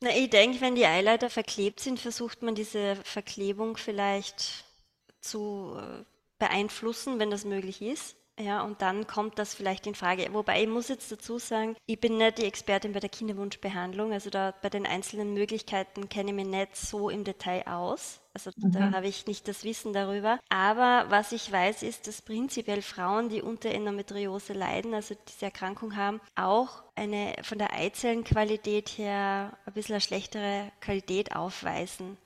Na, 0.00 0.10
ich 0.10 0.28
denke, 0.28 0.60
wenn 0.60 0.74
die 0.74 0.84
Eileiter 0.84 1.30
verklebt 1.30 1.80
sind, 1.80 1.98
versucht 1.98 2.42
man 2.42 2.54
diese 2.54 2.96
Verklebung 2.96 3.76
vielleicht 3.76 4.64
zu 5.20 5.76
äh, 5.78 6.04
beeinflussen, 6.38 7.18
wenn 7.18 7.30
das 7.30 7.46
möglich 7.46 7.80
ist. 7.80 8.16
Ja, 8.38 8.62
und 8.62 8.82
dann 8.82 9.06
kommt 9.06 9.38
das 9.38 9.54
vielleicht 9.54 9.86
in 9.86 9.94
Frage. 9.94 10.28
Wobei 10.32 10.62
ich 10.62 10.68
muss 10.68 10.88
jetzt 10.88 11.12
dazu 11.12 11.38
sagen, 11.38 11.76
ich 11.86 12.00
bin 12.00 12.18
nicht 12.18 12.38
die 12.38 12.44
Expertin 12.44 12.92
bei 12.92 12.98
der 12.98 13.08
Kinderwunschbehandlung. 13.08 14.12
Also 14.12 14.28
da 14.28 14.52
bei 14.60 14.70
den 14.70 14.86
einzelnen 14.86 15.34
Möglichkeiten 15.34 16.08
kenne 16.08 16.30
ich 16.30 16.36
mich 16.36 16.46
nicht 16.46 16.76
so 16.76 17.10
im 17.10 17.22
Detail 17.22 17.64
aus. 17.68 18.20
Also 18.32 18.50
mhm. 18.56 18.72
da 18.72 18.90
habe 18.90 19.06
ich 19.06 19.26
nicht 19.26 19.46
das 19.46 19.62
Wissen 19.62 19.92
darüber. 19.92 20.40
Aber 20.48 21.06
was 21.10 21.30
ich 21.30 21.50
weiß, 21.50 21.84
ist, 21.84 22.08
dass 22.08 22.22
prinzipiell 22.22 22.82
Frauen, 22.82 23.28
die 23.28 23.40
unter 23.40 23.70
Endometriose 23.70 24.52
leiden, 24.52 24.94
also 24.94 25.14
diese 25.28 25.44
Erkrankung 25.44 25.94
haben, 25.94 26.20
auch 26.34 26.82
eine 26.96 27.36
von 27.42 27.58
der 27.58 27.72
Eizellenqualität 27.72 28.88
her 28.98 29.56
ein 29.64 29.72
bisschen 29.74 29.94
eine 29.94 30.00
schlechtere 30.00 30.72
Qualität 30.80 31.36
aufweisen. 31.36 32.16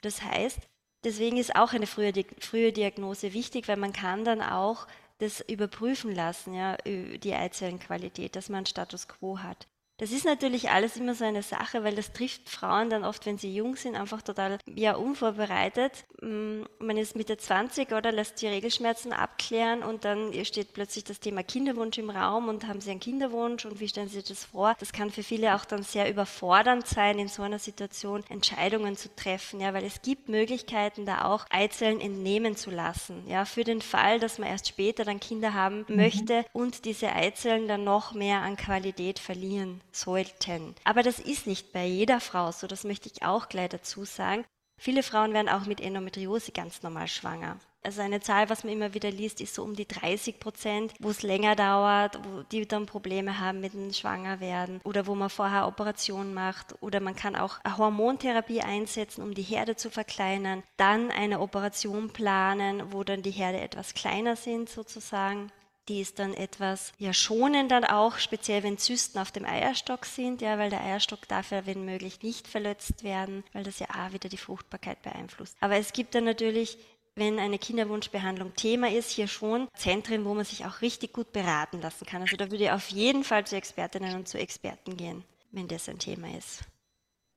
Das 0.00 0.22
heißt, 0.22 0.60
deswegen 1.04 1.36
ist 1.36 1.54
auch 1.54 1.74
eine 1.74 1.86
frühe, 1.86 2.12
frühe 2.40 2.72
Diagnose 2.72 3.34
wichtig, 3.34 3.68
weil 3.68 3.76
man 3.76 3.92
kann 3.92 4.24
dann 4.24 4.40
auch 4.40 4.86
das 5.18 5.40
überprüfen 5.40 6.14
lassen, 6.14 6.54
ja, 6.54 6.76
die 6.84 7.34
Eizellenqualität, 7.34 8.36
dass 8.36 8.48
man 8.48 8.66
Status 8.66 9.08
quo 9.08 9.40
hat. 9.40 9.68
Das 9.98 10.12
ist 10.12 10.24
natürlich 10.24 10.70
alles 10.70 10.96
immer 10.96 11.14
so 11.14 11.24
eine 11.24 11.42
Sache, 11.42 11.82
weil 11.82 11.96
das 11.96 12.12
trifft 12.12 12.48
Frauen 12.48 12.88
dann 12.88 13.04
oft, 13.04 13.26
wenn 13.26 13.36
sie 13.36 13.52
jung 13.52 13.74
sind, 13.74 13.96
einfach 13.96 14.22
total 14.22 14.58
ja, 14.72 14.94
unvorbereitet. 14.94 16.04
Mm, 16.22 16.62
man 16.78 16.96
ist 16.96 17.16
Mitte 17.16 17.36
20 17.36 17.90
oder 17.90 18.12
lässt 18.12 18.40
die 18.40 18.46
Regelschmerzen 18.46 19.12
abklären 19.12 19.82
und 19.82 20.04
dann 20.04 20.32
steht 20.44 20.72
plötzlich 20.72 21.02
das 21.02 21.18
Thema 21.18 21.42
Kinderwunsch 21.42 21.98
im 21.98 22.10
Raum 22.10 22.46
und 22.46 22.68
haben 22.68 22.80
sie 22.80 22.92
einen 22.92 23.00
Kinderwunsch 23.00 23.64
und 23.64 23.80
wie 23.80 23.88
stellen 23.88 24.08
sie 24.08 24.22
das 24.22 24.44
vor? 24.44 24.76
Das 24.78 24.92
kann 24.92 25.10
für 25.10 25.24
viele 25.24 25.56
auch 25.56 25.64
dann 25.64 25.82
sehr 25.82 26.08
überfordernd 26.08 26.86
sein, 26.86 27.18
in 27.18 27.26
so 27.26 27.42
einer 27.42 27.58
Situation 27.58 28.22
Entscheidungen 28.28 28.96
zu 28.96 29.12
treffen, 29.16 29.60
ja, 29.60 29.74
weil 29.74 29.84
es 29.84 30.00
gibt 30.02 30.28
Möglichkeiten, 30.28 31.06
da 31.06 31.24
auch 31.24 31.44
Eizellen 31.50 32.00
entnehmen 32.00 32.56
zu 32.56 32.70
lassen, 32.70 33.24
ja, 33.26 33.44
für 33.44 33.64
den 33.64 33.82
Fall, 33.82 34.20
dass 34.20 34.38
man 34.38 34.48
erst 34.48 34.68
später 34.68 35.04
dann 35.04 35.18
Kinder 35.18 35.54
haben 35.54 35.86
mhm. 35.88 35.96
möchte 35.96 36.44
und 36.52 36.84
diese 36.84 37.12
Eizellen 37.12 37.66
dann 37.66 37.82
noch 37.82 38.12
mehr 38.14 38.42
an 38.42 38.56
Qualität 38.56 39.18
verlieren 39.18 39.80
sollten. 40.00 40.74
Aber 40.84 41.02
das 41.02 41.18
ist 41.18 41.46
nicht 41.46 41.72
bei 41.72 41.86
jeder 41.86 42.20
Frau 42.20 42.52
so, 42.52 42.66
das 42.66 42.84
möchte 42.84 43.08
ich 43.12 43.22
auch 43.22 43.48
gleich 43.48 43.70
dazu 43.70 44.04
sagen. 44.04 44.44
Viele 44.80 45.02
Frauen 45.02 45.32
werden 45.32 45.48
auch 45.48 45.66
mit 45.66 45.80
Endometriose 45.80 46.52
ganz 46.52 46.82
normal 46.82 47.08
schwanger. 47.08 47.58
Also 47.82 48.02
eine 48.02 48.20
Zahl, 48.20 48.50
was 48.50 48.64
man 48.64 48.72
immer 48.72 48.92
wieder 48.92 49.10
liest, 49.10 49.40
ist 49.40 49.54
so 49.54 49.62
um 49.62 49.74
die 49.74 49.86
30 49.86 50.40
Prozent, 50.40 50.94
wo 50.98 51.10
es 51.10 51.22
länger 51.22 51.54
dauert, 51.54 52.18
wo 52.24 52.42
die 52.42 52.66
dann 52.66 52.86
Probleme 52.86 53.38
haben 53.38 53.60
mit 53.60 53.72
dem 53.72 53.92
Schwangerwerden 53.92 54.80
oder 54.84 55.06
wo 55.06 55.14
man 55.14 55.30
vorher 55.30 55.66
Operationen 55.66 56.34
macht 56.34 56.74
oder 56.82 57.00
man 57.00 57.14
kann 57.14 57.36
auch 57.36 57.58
eine 57.62 57.78
Hormontherapie 57.78 58.62
einsetzen, 58.62 59.22
um 59.22 59.32
die 59.32 59.42
Herde 59.42 59.76
zu 59.76 59.90
verkleinern, 59.90 60.64
dann 60.76 61.10
eine 61.10 61.40
Operation 61.40 62.10
planen, 62.10 62.92
wo 62.92 63.04
dann 63.04 63.22
die 63.22 63.30
Herde 63.30 63.60
etwas 63.60 63.94
kleiner 63.94 64.34
sind 64.36 64.68
sozusagen 64.68 65.52
die 65.88 66.00
ist 66.00 66.18
dann 66.18 66.34
etwas 66.34 66.92
ja 66.98 67.12
schonender 67.12 67.96
auch, 67.96 68.18
speziell 68.18 68.62
wenn 68.62 68.78
Zysten 68.78 69.18
auf 69.18 69.32
dem 69.32 69.44
Eierstock 69.44 70.04
sind, 70.04 70.42
ja, 70.42 70.58
weil 70.58 70.70
der 70.70 70.82
Eierstock 70.82 71.26
darf 71.28 71.50
ja, 71.50 71.66
wenn 71.66 71.84
möglich, 71.84 72.22
nicht 72.22 72.46
verletzt 72.46 73.04
werden, 73.04 73.44
weil 73.52 73.64
das 73.64 73.78
ja 73.78 73.86
auch 73.88 74.12
wieder 74.12 74.28
die 74.28 74.36
Fruchtbarkeit 74.36 75.02
beeinflusst. 75.02 75.56
Aber 75.60 75.76
es 75.76 75.92
gibt 75.92 76.14
dann 76.14 76.24
natürlich 76.24 76.78
wenn 77.18 77.38
eine 77.38 77.58
Kinderwunschbehandlung 77.58 78.54
Thema 78.54 78.90
ist, 78.90 79.10
hier 79.10 79.26
schon 79.26 79.66
Zentren, 79.74 80.24
wo 80.24 80.34
man 80.34 80.44
sich 80.44 80.64
auch 80.64 80.82
richtig 80.82 81.12
gut 81.12 81.32
beraten 81.32 81.80
lassen 81.80 82.06
kann. 82.06 82.22
Also 82.22 82.36
da 82.36 82.50
würde 82.50 82.64
ich 82.64 82.70
auf 82.70 82.88
jeden 82.88 83.24
Fall 83.24 83.44
zu 83.44 83.56
Expertinnen 83.56 84.14
und 84.14 84.28
zu 84.28 84.38
Experten 84.38 84.96
gehen, 84.96 85.24
wenn 85.50 85.68
das 85.68 85.88
ein 85.88 85.98
Thema 85.98 86.28
ist. 86.36 86.62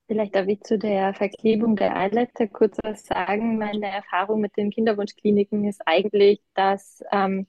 Vielleicht 0.06 0.34
darf 0.34 0.46
ich 0.46 0.60
zu 0.60 0.78
der 0.78 1.14
Verklebung 1.14 1.76
der 1.76 1.96
Eileiter 1.96 2.46
kurz 2.46 2.76
was 2.82 3.04
sagen. 3.04 3.58
Meine 3.58 3.88
Erfahrung 3.88 4.40
mit 4.40 4.56
den 4.56 4.70
Kinderwunschkliniken 4.70 5.64
ist 5.64 5.80
eigentlich, 5.86 6.40
dass 6.54 7.02
ähm, 7.10 7.46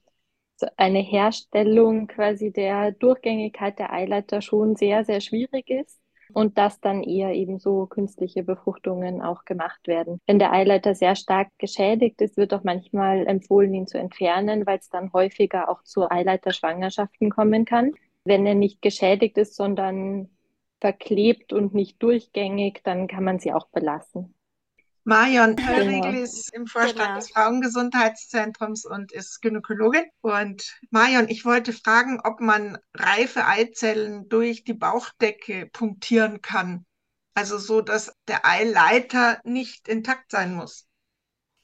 eine 0.77 0.99
Herstellung 0.99 2.07
quasi 2.07 2.51
der 2.51 2.91
Durchgängigkeit 2.91 3.79
der 3.79 3.91
Eileiter 3.91 4.41
schon 4.41 4.75
sehr, 4.75 5.03
sehr 5.03 5.21
schwierig 5.21 5.69
ist 5.69 5.99
und 6.33 6.57
dass 6.57 6.79
dann 6.79 7.03
eher 7.03 7.33
eben 7.33 7.59
so 7.59 7.85
künstliche 7.85 8.43
Befruchtungen 8.43 9.21
auch 9.21 9.45
gemacht 9.45 9.87
werden. 9.87 10.19
Wenn 10.25 10.39
der 10.39 10.51
Eileiter 10.51 10.95
sehr 10.95 11.15
stark 11.15 11.49
geschädigt 11.57 12.21
ist, 12.21 12.37
wird 12.37 12.53
auch 12.53 12.63
manchmal 12.63 13.27
empfohlen, 13.27 13.73
ihn 13.73 13.87
zu 13.87 13.97
entfernen, 13.97 14.65
weil 14.65 14.79
es 14.79 14.89
dann 14.89 15.13
häufiger 15.13 15.69
auch 15.69 15.83
zu 15.83 16.09
Eileiterschwangerschaften 16.09 17.29
kommen 17.29 17.65
kann. 17.65 17.91
Wenn 18.25 18.45
er 18.45 18.55
nicht 18.55 18.81
geschädigt 18.81 19.37
ist, 19.37 19.55
sondern 19.55 20.29
verklebt 20.79 21.53
und 21.53 21.73
nicht 21.73 22.01
durchgängig, 22.01 22.81
dann 22.83 23.07
kann 23.07 23.23
man 23.23 23.39
sie 23.39 23.53
auch 23.53 23.67
belassen. 23.67 24.33
Marion 25.05 25.57
Höllriegel 25.57 26.11
genau. 26.11 26.23
ist 26.23 26.53
im 26.53 26.65
Vorstand 26.65 26.99
genau. 26.99 27.15
des 27.15 27.31
Frauengesundheitszentrums 27.31 28.85
und 28.85 29.11
ist 29.11 29.41
Gynäkologin. 29.41 30.05
Und 30.21 30.79
Marion, 30.91 31.27
ich 31.27 31.43
wollte 31.43 31.73
fragen, 31.73 32.21
ob 32.23 32.39
man 32.39 32.77
reife 32.93 33.45
Eizellen 33.45 34.29
durch 34.29 34.63
die 34.63 34.73
Bauchdecke 34.73 35.69
punktieren 35.73 36.41
kann. 36.41 36.85
Also 37.35 37.57
so, 37.57 37.81
dass 37.81 38.15
der 38.27 38.45
Eileiter 38.45 39.39
nicht 39.43 39.87
intakt 39.87 40.31
sein 40.31 40.53
muss. 40.53 40.87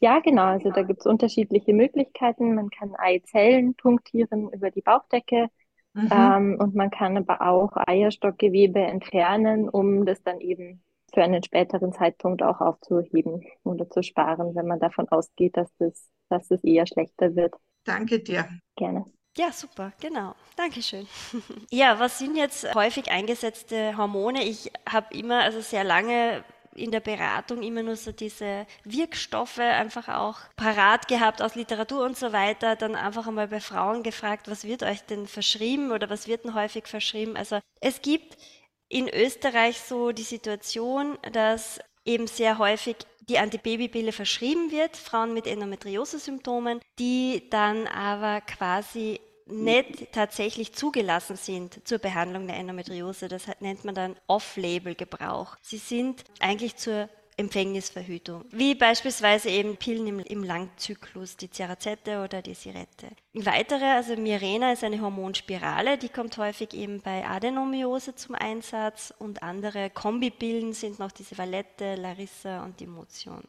Ja, 0.02 0.20
genau. 0.20 0.44
Also 0.44 0.72
da 0.72 0.84
gibt 0.84 1.02
es 1.02 1.06
unterschiedliche 1.06 1.74
Möglichkeiten. 1.74 2.56
Man 2.56 2.70
kann 2.70 2.96
Eizellen 2.96 3.76
punktieren 3.76 4.50
über 4.52 4.72
die 4.72 4.82
Bauchdecke. 4.82 5.48
Mhm. 5.94 6.10
Ähm, 6.12 6.58
und 6.60 6.76
man 6.76 6.92
kann 6.92 7.18
aber 7.18 7.42
auch 7.42 7.72
Eierstockgewebe 7.76 8.80
entfernen, 8.80 9.70
um 9.70 10.06
das 10.06 10.22
dann 10.24 10.40
eben 10.40 10.82
für 11.14 11.24
einen 11.24 11.44
späteren 11.44 11.94
Zeitpunkt 11.94 12.42
auch 12.44 12.62
aufzuheben 12.62 13.46
oder 13.64 13.90
zu 13.90 14.04
sparen, 14.04 14.56
wenn 14.56 14.68
man 14.68 14.80
davon 14.80 15.08
ausgeht, 15.10 15.58
dass 15.58 15.70
das, 15.78 16.10
dass 16.30 16.52
es 16.52 16.64
eher 16.64 16.86
schlechter 16.88 17.36
wird. 17.36 17.56
Danke 17.84 18.20
dir. 18.20 18.48
Gerne. 18.76 19.06
Ja, 19.38 19.52
super, 19.52 19.94
genau. 20.02 20.36
Dankeschön. 20.56 21.08
ja, 21.72 22.00
was 22.00 22.20
sind 22.20 22.36
jetzt 22.36 22.74
häufig 22.76 23.12
eingesetzte 23.12 23.96
Hormone? 23.96 24.44
Ich 24.44 24.72
habe 24.88 25.16
immer, 25.16 25.42
also 25.42 25.62
sehr 25.62 25.84
lange 25.84 26.44
in 26.76 26.92
der 26.92 27.00
Beratung 27.00 27.62
immer 27.62 27.84
nur 27.84 27.96
so 27.96 28.12
diese 28.12 28.66
Wirkstoffe 28.84 29.60
einfach 29.60 30.08
auch 30.08 30.40
parat 30.56 31.08
gehabt 31.08 31.42
aus 31.42 31.56
Literatur 31.56 32.06
und 32.06 32.18
so 32.18 32.32
weiter. 32.32 32.76
Dann 32.76 32.96
einfach 32.96 33.28
einmal 33.28 33.48
bei 33.48 33.60
Frauen 33.60 34.04
gefragt, 34.04 34.50
was 34.50 34.64
wird 34.64 34.84
euch 34.84 35.02
denn 35.06 35.28
verschrieben 35.28 35.92
oder 35.92 36.10
was 36.10 36.28
wird 36.28 36.46
denn 36.46 36.54
häufig 36.54 36.88
verschrieben? 36.88 37.36
Also 37.36 37.60
es 37.82 38.02
gibt 38.02 38.38
in 38.90 39.08
Österreich 39.08 39.80
so 39.80 40.12
die 40.12 40.24
Situation, 40.24 41.18
dass 41.32 41.80
eben 42.06 42.28
sehr 42.28 42.58
häufig 42.58 42.98
die 43.30 43.38
Antibabypille 43.38 44.12
verschrieben 44.12 44.72
wird, 44.72 44.98
Frauen 44.98 45.34
mit 45.34 45.46
Endometriose-Symptomen, 45.46 46.80
die 46.98 47.48
dann 47.52 47.86
aber 47.88 48.42
quasi 48.42 49.20
nicht 49.46 50.12
tatsächlich 50.12 50.74
zugelassen 50.74 51.36
sind 51.36 51.88
zur 51.88 52.00
Behandlung 52.00 52.48
der 52.48 52.58
Endometriose. 52.58 53.28
Das 53.28 53.44
nennt 53.60 53.86
man 53.86 53.96
dann 53.96 54.16
Off-Label-Gebrauch. 54.28 55.56
Sie 55.62 55.78
sind 55.78 56.24
eigentlich 56.40 56.76
zur 56.76 57.10
Empfängnisverhütung, 57.40 58.46
wie 58.52 58.76
beispielsweise 58.76 59.50
eben 59.50 59.78
Pillen 59.78 60.08
im, 60.08 60.20
im 60.20 60.44
Langzyklus, 60.44 61.38
die 61.38 61.50
Cerazette 61.50 62.22
oder 62.24 62.42
die 62.42 62.54
Sirette. 62.54 63.08
Weitere, 63.34 63.86
also 63.86 64.16
Mirena 64.16 64.74
ist 64.74 64.84
eine 64.84 65.02
Hormonspirale, 65.02 65.98
die 65.98 66.10
kommt 66.10 66.38
häufig 66.38 66.74
eben 66.74 67.02
bei 67.02 67.26
Adenomiose 67.26 68.16
zum 68.16 68.36
Einsatz 68.36 69.14
und 69.18 69.42
andere 69.42 69.90
Kombipillen 69.90 70.74
sind 70.74 71.00
noch 71.00 71.12
diese 71.12 71.38
Valette, 71.38 71.96
Larissa 71.96 72.64
und 72.64 72.80
die 72.80 72.88
Motion 72.88 73.44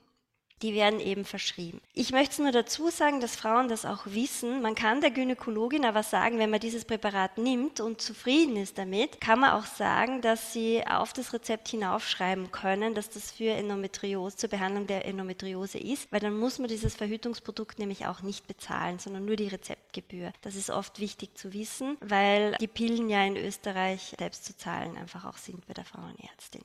die 0.62 0.75
werden 0.75 1.00
eben 1.00 1.25
verschrieben. 1.25 1.81
Ich 1.95 2.12
möchte 2.12 2.43
nur 2.43 2.52
dazu 2.52 2.90
sagen, 2.90 3.21
dass 3.21 3.37
Frauen 3.37 3.69
das 3.69 3.85
auch 3.85 4.07
wissen. 4.07 4.62
Man 4.62 4.75
kann 4.75 5.00
der 5.00 5.11
Gynäkologin 5.11 5.85
aber 5.85 6.02
sagen, 6.02 6.38
wenn 6.38 6.50
man 6.50 6.61
dieses 6.61 6.85
Präparat 6.85 7.38
nimmt 7.38 7.81
und 7.81 8.00
zufrieden 8.00 8.57
ist 8.57 8.79
damit, 8.79 9.21
kann 9.21 9.40
man 9.40 9.52
auch 9.52 9.64
sagen, 9.64 10.21
dass 10.21 10.52
sie 10.52 10.87
auf 10.87 11.12
das 11.12 11.33
Rezept 11.33 11.69
hinaufschreiben 11.69 12.52
können, 12.52 12.95
dass 12.95 13.11
das 13.11 13.31
für 13.31 13.50
Endometriose, 13.50 14.37
zur 14.37 14.50
Behandlung 14.50 14.87
der 14.87 15.05
Endometriose 15.07 15.79
ist, 15.79 16.12
weil 16.12 16.21
dann 16.21 16.38
muss 16.38 16.59
man 16.59 16.69
dieses 16.69 16.95
Verhütungsprodukt 16.95 17.79
nämlich 17.79 18.07
auch 18.07 18.23
nicht 18.23 18.47
bezahlen, 18.47 18.99
sondern 18.99 19.25
nur 19.25 19.37
die 19.37 19.49
Rezeptgebühr. 19.49 20.33
Das 20.43 20.57
ist 20.57 20.71
oft 20.71 21.00
wichtig 21.00 21.37
zu 21.37 21.52
wissen, 21.52 21.97
weil 22.00 22.57
die 22.61 22.69
Pillen 22.69 23.09
ja 23.09 23.25
in 23.25 23.37
Österreich 23.37 24.14
selbst 24.19 24.45
zu 24.45 24.57
zahlen 24.57 24.97
einfach 24.97 25.25
auch 25.25 25.38
sind 25.38 25.67
bei 25.67 25.75
der 25.75 25.85
Frauenärztin 25.85 26.62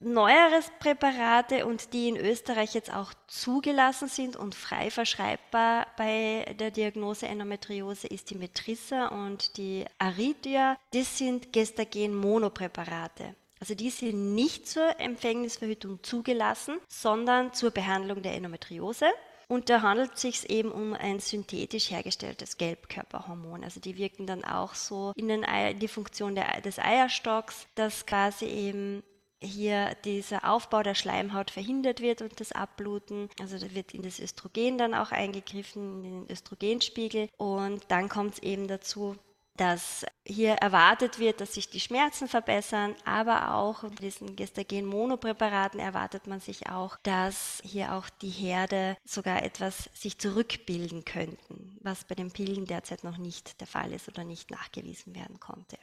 neueres 0.00 0.70
Präparate 0.78 1.66
und 1.66 1.92
die 1.92 2.08
in 2.08 2.16
Österreich 2.16 2.74
jetzt 2.74 2.92
auch 2.92 3.12
zugelassen 3.26 4.08
sind 4.08 4.36
und 4.36 4.54
frei 4.54 4.90
verschreibbar 4.90 5.86
bei 5.96 6.54
der 6.58 6.70
Diagnose 6.70 7.26
Endometriose 7.26 8.06
ist 8.06 8.30
die 8.30 8.36
Metrissa 8.36 9.08
und 9.08 9.56
die 9.56 9.84
Aridia. 9.98 10.76
Das 10.92 11.18
sind 11.18 11.52
Gestagen-Monopräparate. 11.52 13.34
Also 13.58 13.74
die 13.74 13.90
sind 13.90 14.34
nicht 14.34 14.68
zur 14.68 15.00
Empfängnisverhütung 15.00 16.02
zugelassen, 16.02 16.78
sondern 16.88 17.54
zur 17.54 17.70
Behandlung 17.70 18.22
der 18.22 18.34
Endometriose. 18.34 19.06
Und 19.48 19.70
da 19.70 19.80
handelt 19.80 20.14
es 20.14 20.22
sich 20.22 20.50
eben 20.50 20.72
um 20.72 20.92
ein 20.92 21.20
synthetisch 21.20 21.90
hergestelltes 21.90 22.58
Gelbkörperhormon. 22.58 23.62
Also 23.62 23.80
die 23.80 23.96
wirken 23.96 24.26
dann 24.26 24.44
auch 24.44 24.74
so 24.74 25.12
in, 25.14 25.44
Ei, 25.44 25.72
die 25.72 25.88
Funktion 25.88 26.34
der, 26.34 26.60
des 26.60 26.78
Eierstocks, 26.78 27.66
dass 27.76 28.06
quasi 28.06 28.46
eben 28.46 29.04
hier 29.42 29.94
dieser 30.04 30.48
Aufbau 30.48 30.82
der 30.82 30.94
Schleimhaut 30.94 31.50
verhindert 31.50 32.00
wird 32.00 32.22
und 32.22 32.40
das 32.40 32.52
Abbluten. 32.52 33.28
Also 33.40 33.58
da 33.58 33.74
wird 33.74 33.94
in 33.94 34.02
das 34.02 34.20
Östrogen 34.20 34.78
dann 34.78 34.94
auch 34.94 35.12
eingegriffen, 35.12 36.04
in 36.04 36.20
den 36.26 36.30
Östrogenspiegel. 36.30 37.28
Und 37.36 37.84
dann 37.88 38.08
kommt 38.08 38.34
es 38.34 38.42
eben 38.42 38.68
dazu, 38.68 39.16
dass 39.56 40.04
hier 40.24 40.52
erwartet 40.54 41.18
wird, 41.18 41.40
dass 41.40 41.54
sich 41.54 41.70
die 41.70 41.80
Schmerzen 41.80 42.28
verbessern, 42.28 42.94
aber 43.04 43.54
auch 43.54 43.82
bei 43.82 43.94
diesen 43.96 44.36
Gestagen-Monopräparaten 44.36 45.80
erwartet 45.80 46.26
man 46.26 46.40
sich 46.40 46.68
auch, 46.68 46.98
dass 47.02 47.60
hier 47.64 47.94
auch 47.94 48.08
die 48.08 48.30
Herde 48.30 48.96
sogar 49.04 49.42
etwas 49.42 49.90
sich 49.94 50.18
zurückbilden 50.18 51.04
könnten, 51.04 51.78
was 51.80 52.04
bei 52.04 52.14
den 52.14 52.32
Pillen 52.32 52.66
derzeit 52.66 53.04
noch 53.04 53.18
nicht 53.18 53.60
der 53.60 53.66
Fall 53.66 53.92
ist 53.92 54.08
oder 54.08 54.24
nicht 54.24 54.50
nachgewiesen 54.50 55.14
werden 55.14 55.40
konnte. 55.40 55.78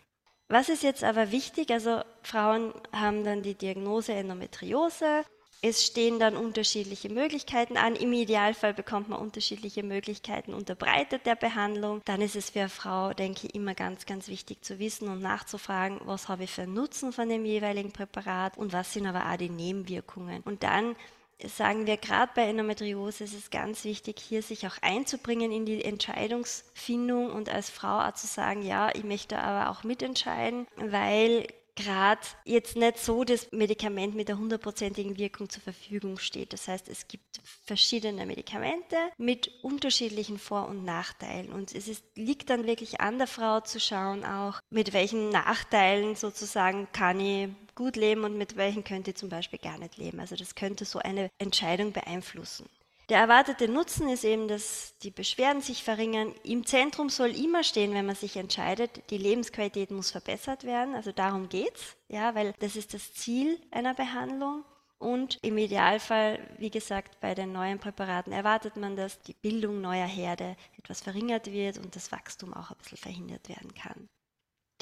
Was 0.54 0.70
ist 0.70 0.84
jetzt 0.84 1.04
aber 1.04 1.32
wichtig? 1.32 1.72
Also 1.72 2.02
Frauen 2.22 2.74
haben 2.92 3.24
dann 3.24 3.42
die 3.42 3.56
Diagnose 3.56 4.14
Endometriose 4.14 5.24
es 5.66 5.86
stehen 5.86 6.20
dann 6.20 6.36
unterschiedliche 6.36 7.08
Möglichkeiten 7.08 7.78
an. 7.78 7.96
Im 7.96 8.12
Idealfall 8.12 8.74
bekommt 8.74 9.08
man 9.08 9.20
unterschiedliche 9.20 9.82
Möglichkeiten 9.82 10.54
unter 10.54 10.76
Breite 10.76 11.20
der 11.20 11.36
Behandlung. 11.36 12.02
Dann 12.04 12.20
ist 12.20 12.36
es 12.36 12.50
für 12.50 12.60
eine 12.60 12.70
Frau, 12.70 13.14
denke 13.14 13.48
ich, 13.48 13.56
immer 13.56 13.74
ganz, 13.74 14.06
ganz 14.06 14.28
wichtig 14.28 14.62
zu 14.62 14.78
wissen 14.78 15.08
und 15.08 15.22
nachzufragen, 15.22 16.02
was 16.04 16.28
habe 16.28 16.44
ich 16.44 16.52
für 16.52 16.64
einen 16.64 16.74
Nutzen 16.74 17.14
von 17.14 17.30
dem 17.30 17.46
jeweiligen 17.46 17.94
Präparat 17.94 18.58
und 18.58 18.74
was 18.74 18.92
sind 18.92 19.08
aber 19.08 19.32
auch 19.32 19.38
die 19.38 19.50
Nebenwirkungen. 19.50 20.42
Und 20.44 20.64
dann 20.64 20.98
sagen 21.46 21.88
wir 21.88 21.98
gerade 21.98 22.32
bei 22.36 22.48
Endometriose 22.48 23.24
ist 23.24 23.34
es 23.34 23.50
ganz 23.50 23.84
wichtig, 23.84 24.20
hier 24.20 24.42
sich 24.42 24.66
auch 24.68 24.78
einzubringen 24.82 25.52
in 25.52 25.66
die 25.66 25.84
Entscheidungsfindung 25.84 27.32
und 27.32 27.50
als 27.50 27.70
Frau 27.70 28.00
auch 28.00 28.14
zu 28.14 28.28
sagen, 28.28 28.62
ja, 28.62 28.90
ich 28.94 29.04
möchte 29.04 29.38
aber 29.38 29.70
auch 29.70 29.84
mitentscheiden, 29.84 30.68
weil 30.78 31.48
gerade 31.76 32.22
jetzt 32.46 32.76
nicht 32.76 32.98
so 32.98 33.24
das 33.24 33.52
Medikament 33.52 34.16
mit 34.16 34.28
der 34.28 34.38
hundertprozentigen 34.38 35.18
Wirkung 35.18 35.50
zur 35.50 35.64
Verfügung 35.64 36.18
steht. 36.20 36.54
Das 36.54 36.68
heißt, 36.68 36.88
es 36.90 37.08
gibt 37.08 37.42
verschiedene 37.66 38.26
Medikamente 38.26 38.96
mit 39.18 39.50
unterschiedlichen 39.64 40.38
Vor- 40.38 40.68
und 40.68 40.86
Nachteilen. 40.86 41.52
Und 41.52 41.74
es 41.74 41.88
ist, 41.88 42.04
liegt 42.16 42.50
dann 42.50 42.68
wirklich 42.68 43.02
an 43.02 43.18
der 43.18 43.28
Frau 43.28 43.60
zu 43.62 43.80
schauen, 43.80 44.24
auch 44.24 44.60
mit 44.70 44.94
welchen 44.94 45.30
Nachteilen 45.30 46.16
sozusagen 46.16 46.88
kann 46.92 47.20
ich 47.20 47.50
gut 47.76 47.96
leben 47.96 48.24
und 48.24 48.38
mit 48.38 48.56
welchen 48.56 48.84
könnte 48.84 49.12
ich 49.12 49.18
zum 49.18 49.30
Beispiel 49.30 49.60
gar 49.60 49.78
nicht 49.78 49.98
leben. 49.98 50.20
Also 50.20 50.36
das 50.36 50.56
könnte 50.56 50.86
so 50.86 51.00
eine 51.00 51.30
Entscheidung 51.40 51.92
beeinflussen. 51.92 52.70
Der 53.10 53.20
erwartete 53.20 53.68
Nutzen 53.68 54.08
ist 54.08 54.24
eben, 54.24 54.48
dass 54.48 54.98
die 55.00 55.12
Beschwerden 55.12 55.62
sich 55.62 55.84
verringern. 55.84 56.34
Im 56.44 56.66
Zentrum 56.66 57.10
soll 57.10 57.36
immer 57.36 57.64
stehen, 57.64 57.94
wenn 57.94 58.06
man 58.06 58.16
sich 58.16 58.38
entscheidet, 58.38 59.10
die 59.10 59.18
Lebensqualität 59.18 59.92
muss 59.92 60.12
verbessert 60.12 60.64
werden. 60.64 60.96
Also 60.96 61.12
darum 61.12 61.50
geht's, 61.50 61.98
ja, 62.08 62.34
weil 62.34 62.54
das 62.60 62.78
ist 62.78 62.94
das 62.94 63.14
Ziel 63.14 63.60
einer 63.72 63.94
Behandlung. 63.94 64.64
Und 65.00 65.38
im 65.42 65.58
Idealfall, 65.58 66.40
wie 66.60 66.70
gesagt, 66.70 67.20
bei 67.20 67.36
den 67.36 67.52
neuen 67.52 67.78
Präparaten 67.78 68.32
erwartet 68.32 68.78
man, 68.78 68.96
dass 68.96 69.20
die 69.20 69.34
Bildung 69.34 69.82
neuer 69.82 70.08
Herde 70.08 70.56
etwas 70.78 71.02
verringert 71.02 71.52
wird 71.52 71.78
und 71.78 71.98
das 71.98 72.14
Wachstum 72.14 72.54
auch 72.54 72.72
ein 72.72 72.78
bisschen 72.78 72.98
verhindert 72.98 73.50
werden 73.50 73.74
kann. 73.74 74.08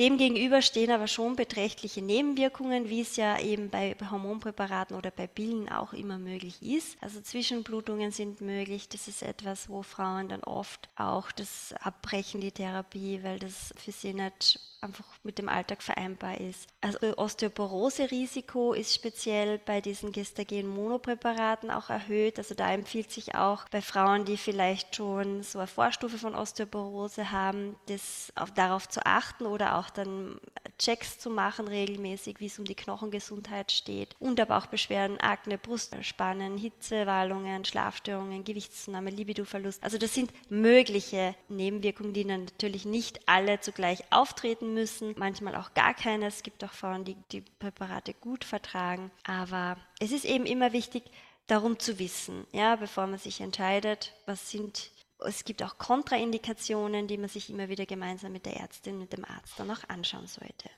Demgegenüber 0.01 0.63
stehen 0.63 0.89
aber 0.89 1.05
schon 1.05 1.36
beträchtliche 1.36 2.01
Nebenwirkungen, 2.01 2.89
wie 2.89 3.01
es 3.01 3.17
ja 3.17 3.39
eben 3.39 3.70
bei 3.70 3.96
Hormonpräparaten 4.10 4.98
oder 4.98 5.12
bei 5.12 5.27
Pillen 5.27 5.70
auch 5.70 5.93
immer 5.93 6.17
möglich 6.17 6.60
ist. 6.63 6.98
Also 7.01 7.22
Zwischenblutungen 7.22 8.10
sind 8.10 8.41
möglich. 8.41 8.89
Das 8.89 9.08
ist 9.08 9.22
etwas, 9.22 9.70
wo 9.70 9.84
Frauen 9.84 10.27
dann 10.27 10.43
oft 10.43 10.89
auch 10.96 11.31
das 11.31 11.75
abbrechen, 11.79 12.41
die 12.41 12.51
Therapie, 12.51 13.20
weil 13.22 13.38
das 13.38 13.75
für 13.77 13.91
sie 13.91 14.15
nicht 14.15 14.60
einfach 14.81 15.05
mit 15.23 15.38
dem 15.38 15.47
Alltag 15.47 15.83
vereinbar 15.83 16.39
ist. 16.39 16.67
Also 16.81 16.97
Osteoporose-Risiko 17.17 18.73
ist 18.73 18.95
speziell 18.95 19.60
bei 19.60 19.79
diesen 19.79 20.12
Gestagen-Monopräparaten 20.12 21.69
auch 21.69 21.89
erhöht. 21.89 22.39
Also 22.39 22.56
da 22.56 22.71
empfiehlt 22.71 23.12
sich 23.12 23.36
auch 23.36 23.69
bei 23.69 23.82
Frauen, 23.82 24.25
die 24.25 24.38
vielleicht 24.38 24.95
schon 24.95 25.43
so 25.43 25.60
eine 25.60 25.67
Vorstufe 25.67 26.17
von 26.17 26.34
Osteoporose 26.34 27.32
haben, 27.32 27.75
das 27.86 28.34
auf, 28.36 28.51
darauf 28.51 28.89
zu 28.89 29.06
achten 29.06 29.45
oder 29.45 29.77
auch 29.77 29.91
dann 29.91 30.39
Checks 30.79 31.19
zu 31.19 31.29
machen 31.29 31.67
regelmäßig, 31.67 32.39
wie 32.39 32.47
es 32.47 32.58
um 32.58 32.65
die 32.65 32.75
Knochengesundheit 32.75 33.71
steht. 33.71 34.15
Und 34.19 34.39
aber 34.39 34.58
auch 34.58 34.65
Beschwerden, 34.65 35.19
Akne, 35.19 35.60
Brustspannen, 35.60 36.58
Hitzewallungen, 36.58 37.65
Schlafstörungen, 37.65 38.43
Gewichtszunahme, 38.43 39.12
Libidoverlust. 39.12 39.84
Also 39.84 39.99
das 39.99 40.15
sind 40.15 40.32
mögliche 40.49 41.36
Nebenwirkungen, 41.49 42.13
die 42.13 42.25
dann 42.25 42.45
natürlich 42.45 42.86
nicht 42.86 43.19
alle 43.27 43.60
zugleich 43.60 44.03
auftreten 44.10 44.70
müssen, 44.73 45.15
manchmal 45.17 45.55
auch 45.55 45.73
gar 45.73 45.93
keine. 45.93 46.27
Es 46.27 46.43
gibt 46.43 46.63
auch 46.63 46.73
Frauen, 46.73 47.05
die 47.05 47.15
die 47.31 47.41
Präparate 47.41 48.13
gut 48.13 48.43
vertragen. 48.43 49.12
Aber 49.23 49.77
es 49.99 50.12
ist 50.12 50.25
eben 50.25 50.45
immer 50.45 50.73
wichtig, 50.73 51.03
darum 51.47 51.79
zu 51.79 51.99
wissen, 51.99 52.45
ja, 52.51 52.75
bevor 52.75 53.07
man 53.07 53.19
sich 53.19 53.41
entscheidet, 53.41 54.13
was 54.25 54.49
sind 54.51 54.91
es 55.23 55.45
gibt 55.45 55.62
auch 55.63 55.77
Kontraindikationen, 55.77 57.07
die 57.07 57.17
man 57.17 57.29
sich 57.29 57.49
immer 57.49 57.69
wieder 57.69 57.86
gemeinsam 57.86 58.31
mit 58.31 58.45
der 58.45 58.57
Ärztin, 58.57 58.97
mit 58.97 59.13
dem 59.13 59.25
Arzt 59.25 59.60
dann 59.60 59.69
auch 59.69 59.88
anschauen 59.88 60.27
sollte. 60.27 60.69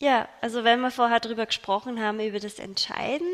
Ja, 0.00 0.28
also 0.40 0.62
wenn 0.62 0.80
wir 0.80 0.90
vorher 0.90 1.20
darüber 1.20 1.46
gesprochen 1.46 2.00
haben, 2.00 2.20
über 2.20 2.38
das 2.38 2.58
Entscheiden, 2.58 3.26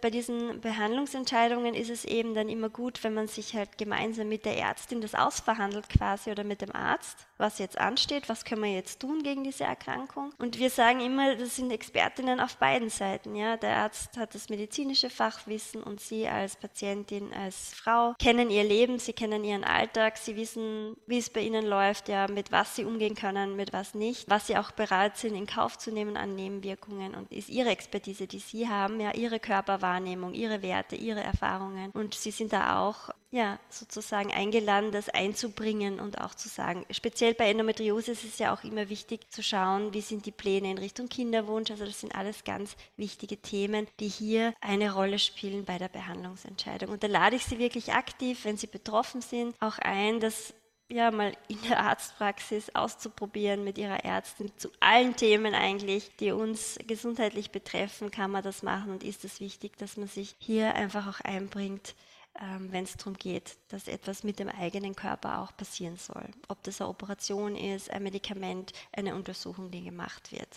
bei 0.00 0.10
diesen 0.10 0.60
Behandlungsentscheidungen 0.60 1.74
ist 1.74 1.90
es 1.90 2.04
eben 2.04 2.34
dann 2.34 2.48
immer 2.48 2.68
gut, 2.68 3.02
wenn 3.02 3.14
man 3.14 3.26
sich 3.26 3.54
halt 3.54 3.76
gemeinsam 3.76 4.28
mit 4.28 4.44
der 4.44 4.56
Ärztin 4.56 5.00
das 5.00 5.14
ausverhandelt 5.14 5.88
quasi 5.88 6.30
oder 6.30 6.44
mit 6.44 6.62
dem 6.62 6.74
Arzt, 6.74 7.26
was 7.40 7.58
jetzt 7.58 7.78
ansteht, 7.78 8.28
was 8.28 8.44
können 8.44 8.62
wir 8.62 8.72
jetzt 8.72 9.00
tun 9.00 9.22
gegen 9.22 9.44
diese 9.44 9.64
Erkrankung. 9.64 10.32
Und 10.38 10.58
wir 10.58 10.70
sagen 10.70 11.00
immer, 11.00 11.36
das 11.36 11.56
sind 11.56 11.70
Expertinnen 11.70 12.40
auf 12.40 12.56
beiden 12.56 12.90
Seiten. 12.90 13.34
Ja? 13.34 13.56
Der 13.56 13.76
Arzt 13.78 14.16
hat 14.16 14.34
das 14.34 14.48
medizinische 14.48 15.10
Fachwissen 15.10 15.82
und 15.82 16.00
Sie 16.00 16.28
als 16.28 16.56
Patientin, 16.56 17.32
als 17.32 17.74
Frau 17.74 18.14
kennen 18.18 18.50
Ihr 18.50 18.64
Leben, 18.64 18.98
Sie 18.98 19.12
kennen 19.12 19.44
Ihren 19.44 19.64
Alltag, 19.64 20.18
Sie 20.18 20.36
wissen, 20.36 20.96
wie 21.06 21.18
es 21.18 21.30
bei 21.30 21.40
Ihnen 21.40 21.66
läuft, 21.66 22.08
ja, 22.08 22.28
mit 22.28 22.52
was 22.52 22.76
Sie 22.76 22.84
umgehen 22.84 23.14
können, 23.14 23.56
mit 23.56 23.72
was 23.72 23.94
nicht, 23.94 24.28
was 24.28 24.46
Sie 24.46 24.56
auch 24.56 24.70
bereit 24.70 25.16
sind 25.16 25.34
in 25.34 25.46
Kauf 25.46 25.78
zu 25.78 25.90
nehmen 25.90 26.16
an 26.16 26.34
Nebenwirkungen 26.34 27.14
und 27.14 27.32
ist 27.32 27.48
Ihre 27.48 27.70
Expertise, 27.70 28.26
die 28.26 28.38
Sie 28.38 28.68
haben, 28.68 29.00
ja, 29.00 29.12
Ihre 29.14 29.40
Körperwahrnehmung, 29.40 30.34
Ihre 30.34 30.62
Werte, 30.62 30.96
Ihre 30.96 31.22
Erfahrungen 31.22 31.90
und 31.92 32.14
Sie 32.14 32.30
sind 32.30 32.52
da 32.52 32.80
auch 32.80 33.10
ja, 33.32 33.60
sozusagen 33.68 34.32
eingeladen, 34.32 34.90
das 34.90 35.08
einzubringen 35.08 36.00
und 36.00 36.20
auch 36.20 36.34
zu 36.34 36.48
sagen, 36.48 36.84
speziell 36.90 37.34
bei 37.34 37.48
Endometriose 37.48 38.10
ist 38.12 38.24
es 38.24 38.38
ja 38.40 38.52
auch 38.52 38.64
immer 38.64 38.88
wichtig 38.88 39.30
zu 39.30 39.42
schauen, 39.42 39.94
wie 39.94 40.00
sind 40.00 40.26
die 40.26 40.32
Pläne 40.32 40.72
in 40.72 40.78
Richtung 40.78 41.08
Kinderwunsch. 41.08 41.70
Also 41.70 41.84
das 41.84 42.00
sind 42.00 42.14
alles 42.14 42.42
ganz 42.42 42.76
wichtige 42.96 43.36
Themen, 43.36 43.86
die 44.00 44.08
hier 44.08 44.52
eine 44.60 44.94
Rolle 44.94 45.20
spielen 45.20 45.64
bei 45.64 45.78
der 45.78 45.88
Behandlungsentscheidung. 45.88 46.90
Und 46.90 47.04
da 47.04 47.06
lade 47.06 47.36
ich 47.36 47.44
Sie 47.44 47.60
wirklich 47.60 47.92
aktiv, 47.92 48.44
wenn 48.44 48.56
Sie 48.56 48.66
betroffen 48.66 49.20
sind, 49.20 49.54
auch 49.60 49.78
ein, 49.78 50.18
das 50.18 50.52
ja, 50.88 51.12
mal 51.12 51.32
in 51.46 51.62
der 51.68 51.78
Arztpraxis 51.78 52.74
auszuprobieren 52.74 53.62
mit 53.62 53.78
ihrer 53.78 54.04
Ärztin. 54.04 54.50
Zu 54.56 54.70
allen 54.80 55.14
Themen 55.14 55.54
eigentlich, 55.54 56.10
die 56.16 56.32
uns 56.32 56.80
gesundheitlich 56.88 57.52
betreffen, 57.52 58.10
kann 58.10 58.32
man 58.32 58.42
das 58.42 58.64
machen 58.64 58.90
und 58.90 59.04
ist 59.04 59.24
es 59.24 59.38
wichtig, 59.38 59.76
dass 59.78 59.96
man 59.96 60.08
sich 60.08 60.34
hier 60.40 60.74
einfach 60.74 61.06
auch 61.06 61.20
einbringt 61.20 61.94
ähm, 62.40 62.72
wenn 62.72 62.84
es 62.84 62.96
darum 62.96 63.14
geht, 63.14 63.56
dass 63.68 63.88
etwas 63.88 64.24
mit 64.24 64.38
dem 64.38 64.48
eigenen 64.48 64.96
Körper 64.96 65.40
auch 65.40 65.56
passieren 65.56 65.96
soll. 65.96 66.26
Ob 66.48 66.62
das 66.62 66.80
eine 66.80 66.90
Operation 66.90 67.56
ist, 67.56 67.90
ein 67.90 68.02
Medikament, 68.02 68.72
eine 68.92 69.14
Untersuchung, 69.14 69.70
die 69.70 69.84
gemacht 69.84 70.32
wird. 70.32 70.48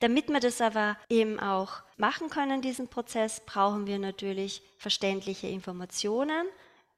Damit 0.00 0.28
wir 0.28 0.40
das 0.40 0.60
aber 0.60 0.96
eben 1.08 1.40
auch 1.40 1.82
machen 1.96 2.30
können, 2.30 2.62
diesen 2.62 2.88
Prozess, 2.88 3.42
brauchen 3.44 3.86
wir 3.86 3.98
natürlich 3.98 4.62
verständliche 4.78 5.48
Informationen 5.48 6.46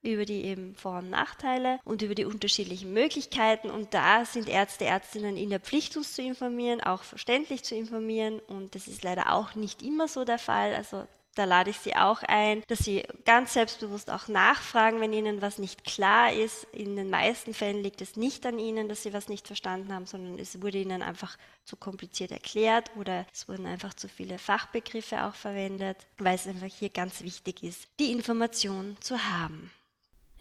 über 0.03 0.25
die 0.25 0.45
eben 0.45 0.75
Vor- 0.77 0.99
und 0.99 1.11
Nachteile 1.11 1.79
und 1.85 2.03
über 2.03 2.15
die 2.15 2.25
unterschiedlichen 2.25 2.93
Möglichkeiten. 2.93 3.71
Und 3.71 3.93
da 3.93 4.25
sind 4.25 4.49
Ärzte, 4.49 4.87
Ärztinnen 4.87 5.37
in 5.37 5.51
der 5.51 5.61
Pflicht, 5.61 5.97
uns 5.97 6.15
zu 6.15 6.23
informieren, 6.23 6.81
auch 6.81 7.03
verständlich 7.03 7.65
zu 7.65 7.75
informieren. 7.75 8.41
Und 8.41 8.75
das 8.75 8.89
ist 8.89 9.05
leider 9.05 9.33
auch 9.33 9.55
nicht 9.55 9.83
immer 9.83 10.09
so 10.09 10.25
der 10.25 10.39
Fall. 10.39 10.75
Also 10.75 11.07
da 11.41 11.47
lade 11.47 11.71
ich 11.71 11.79
Sie 11.79 11.97
auch 11.97 12.23
ein, 12.23 12.63
dass 12.69 12.81
Sie 12.81 13.03
ganz 13.25 13.55
selbstbewusst 13.55 14.11
auch 14.11 14.29
nachfragen, 14.29 15.01
wenn 15.01 15.15
Ihnen 15.15 15.41
was 15.41 15.57
nicht 15.57 15.85
klar 15.85 16.31
ist. 16.31 16.65
In 16.73 16.97
den 16.97 17.09
meisten 17.09 17.55
Fällen 17.55 17.83
liegt 17.83 18.03
es 18.03 18.15
nicht 18.17 18.45
an 18.45 18.59
Ihnen, 18.59 18.91
dass 18.91 19.03
Sie 19.03 19.15
was 19.15 19.31
nicht 19.31 19.47
verstanden 19.47 19.95
haben, 19.95 20.05
sondern 20.05 20.39
es 20.39 20.61
wurde 20.61 20.77
Ihnen 20.77 21.01
einfach 21.01 21.39
zu 21.65 21.77
kompliziert 21.77 22.31
erklärt 22.31 22.91
oder 22.99 23.25
es 23.33 23.49
wurden 23.49 23.65
einfach 23.65 23.95
zu 23.95 24.07
viele 24.07 24.37
Fachbegriffe 24.37 25.25
auch 25.25 25.35
verwendet, 25.35 25.97
weil 26.19 26.35
es 26.35 26.47
einfach 26.47 26.67
hier 26.67 26.91
ganz 26.91 27.23
wichtig 27.23 27.63
ist, 27.63 27.89
die 27.99 28.13
Information 28.13 28.99
zu 29.01 29.17
haben. 29.17 29.71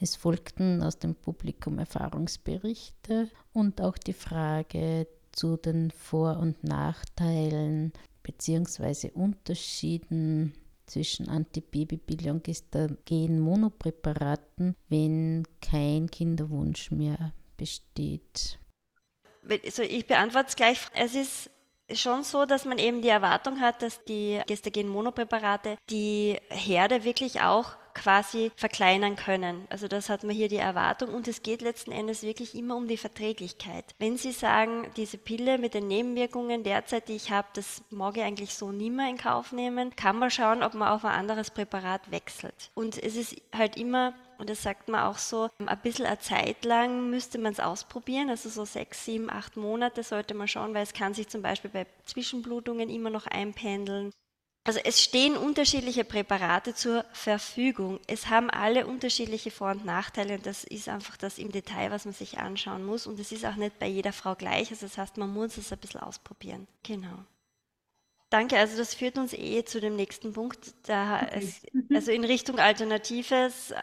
Es 0.01 0.17
folgten 0.17 0.83
aus 0.83 0.99
dem 0.99 1.15
Publikum 1.15 1.79
Erfahrungsberichte 1.79 3.29
und 3.53 3.79
auch 3.79 3.97
die 3.97 4.11
Frage 4.11 5.07
zu 5.31 5.55
den 5.55 5.91
Vor- 5.91 6.39
und 6.39 6.61
Nachteilen 6.65 7.93
bzw. 8.21 9.11
Unterschieden 9.11 10.53
zwischen 10.89 11.29
Antibabypille 11.29 12.31
und 12.31 12.43
Gestagen-Monopräparaten, 12.43 14.75
wenn 14.89 15.45
kein 15.61 16.09
Kinderwunsch 16.09 16.89
mehr 16.91 17.33
besteht? 17.57 18.57
Also 19.63 19.83
ich 19.83 20.05
beantworte 20.05 20.47
es 20.49 20.55
gleich. 20.55 20.79
Es 20.93 21.15
ist 21.15 21.49
schon 21.93 22.23
so, 22.23 22.45
dass 22.45 22.65
man 22.65 22.77
eben 22.77 23.01
die 23.01 23.07
Erwartung 23.09 23.59
hat, 23.59 23.81
dass 23.81 24.05
die 24.05 24.39
Gestagen-Monopräparate 24.47 25.77
die 25.89 26.37
Herde 26.49 27.03
wirklich 27.03 27.41
auch 27.41 27.75
quasi 27.99 28.51
verkleinern 28.55 29.15
können. 29.15 29.67
Also 29.69 29.87
das 29.87 30.09
hat 30.09 30.23
man 30.23 30.35
hier 30.35 30.47
die 30.47 30.57
Erwartung 30.57 31.13
und 31.13 31.27
es 31.27 31.43
geht 31.43 31.61
letzten 31.61 31.91
Endes 31.91 32.23
wirklich 32.23 32.55
immer 32.55 32.75
um 32.75 32.87
die 32.87 32.97
Verträglichkeit. 32.97 33.85
Wenn 33.99 34.17
Sie 34.17 34.31
sagen, 34.31 34.89
diese 34.95 35.17
Pille 35.17 35.57
mit 35.57 35.73
den 35.73 35.87
Nebenwirkungen 35.87 36.63
derzeit, 36.63 37.09
die 37.09 37.15
ich 37.15 37.31
habe, 37.31 37.47
das 37.53 37.83
mag 37.89 38.17
ich 38.17 38.23
eigentlich 38.23 38.53
so 38.53 38.71
nie 38.71 38.89
mehr 38.89 39.09
in 39.09 39.17
Kauf 39.17 39.51
nehmen, 39.51 39.95
kann 39.95 40.17
man 40.17 40.31
schauen, 40.31 40.63
ob 40.63 40.73
man 40.73 40.89
auf 40.89 41.05
ein 41.05 41.11
anderes 41.11 41.51
Präparat 41.51 42.09
wechselt. 42.11 42.71
Und 42.73 43.01
es 43.01 43.15
ist 43.15 43.35
halt 43.53 43.77
immer 43.77 44.13
und 44.39 44.49
das 44.49 44.63
sagt 44.63 44.87
man 44.87 45.03
auch 45.03 45.17
so, 45.17 45.49
ein 45.59 45.81
bisschen 45.83 46.05
eine 46.05 46.19
Zeit 46.19 46.63
lang 46.63 47.09
müsste 47.09 47.37
man 47.37 47.51
es 47.51 47.59
ausprobieren, 47.59 48.29
also 48.29 48.47
so 48.47 48.63
sechs, 48.63 49.03
sieben, 49.03 49.29
acht 49.29 49.57
Monate 49.57 50.01
sollte 50.01 50.33
man 50.33 50.47
schauen, 50.47 50.73
weil 50.73 50.83
es 50.83 50.93
kann 50.93 51.13
sich 51.13 51.27
zum 51.27 51.41
Beispiel 51.41 51.69
bei 51.69 51.85
Zwischenblutungen 52.05 52.89
immer 52.89 53.09
noch 53.09 53.27
einpendeln. 53.27 54.13
Also 54.65 54.79
es 54.83 55.01
stehen 55.01 55.35
unterschiedliche 55.35 56.03
Präparate 56.03 56.75
zur 56.75 57.05
Verfügung. 57.11 57.99
Es 58.07 58.27
haben 58.27 58.49
alle 58.49 58.85
unterschiedliche 58.85 59.51
Vor- 59.51 59.71
und 59.71 59.85
Nachteile 59.85 60.35
und 60.35 60.45
das 60.45 60.63
ist 60.63 60.89
einfach 60.89 61.17
das 61.17 61.39
im 61.39 61.51
Detail, 61.51 61.91
was 61.91 62.05
man 62.05 62.13
sich 62.13 62.37
anschauen 62.37 62.85
muss. 62.85 63.07
Und 63.07 63.19
es 63.19 63.31
ist 63.31 63.45
auch 63.45 63.55
nicht 63.55 63.79
bei 63.79 63.87
jeder 63.87 64.13
Frau 64.13 64.35
gleich. 64.35 64.69
Also 64.69 64.85
das 64.85 64.97
heißt, 64.97 65.17
man 65.17 65.33
muss 65.33 65.57
es 65.57 65.71
ein 65.71 65.79
bisschen 65.79 66.01
ausprobieren. 66.01 66.67
Genau. 66.83 67.25
Danke, 68.29 68.59
also 68.59 68.77
das 68.77 68.93
führt 68.93 69.17
uns 69.17 69.33
eh 69.33 69.65
zu 69.65 69.81
dem 69.81 69.95
nächsten 69.95 70.33
Punkt. 70.33 70.59
Es, 71.31 71.61
also 71.91 72.11
in 72.11 72.23
Richtung 72.23 72.59
Alternatives, 72.59 73.73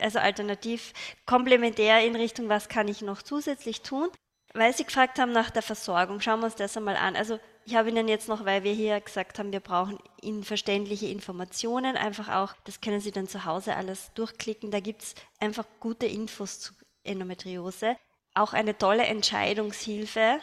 also 0.00 0.20
alternativ 0.20 0.92
komplementär 1.26 2.06
in 2.06 2.14
Richtung, 2.14 2.48
was 2.48 2.68
kann 2.68 2.86
ich 2.86 3.02
noch 3.02 3.22
zusätzlich 3.22 3.82
tun? 3.82 4.08
Weil 4.54 4.72
Sie 4.72 4.84
gefragt 4.84 5.18
haben 5.18 5.32
nach 5.32 5.50
der 5.50 5.62
Versorgung, 5.62 6.20
schauen 6.20 6.40
wir 6.40 6.46
uns 6.46 6.54
das 6.54 6.76
einmal 6.76 6.96
an. 6.96 7.16
Also 7.16 7.40
ich 7.68 7.74
habe 7.74 7.90
Ihnen 7.90 8.08
jetzt 8.08 8.28
noch, 8.28 8.46
weil 8.46 8.64
wir 8.64 8.72
hier 8.72 8.98
gesagt 8.98 9.38
haben, 9.38 9.52
wir 9.52 9.60
brauchen 9.60 9.98
Ihnen 10.22 10.42
verständliche 10.42 11.08
Informationen, 11.08 11.98
einfach 11.98 12.30
auch, 12.30 12.54
das 12.64 12.80
können 12.80 13.00
Sie 13.00 13.12
dann 13.12 13.28
zu 13.28 13.44
Hause 13.44 13.76
alles 13.76 14.10
durchklicken. 14.14 14.70
Da 14.70 14.80
gibt 14.80 15.02
es 15.02 15.14
einfach 15.38 15.66
gute 15.78 16.06
Infos 16.06 16.60
zu 16.60 16.72
Endometriose. 17.04 17.96
Auch 18.32 18.54
eine 18.54 18.78
tolle 18.78 19.04
Entscheidungshilfe 19.04 20.40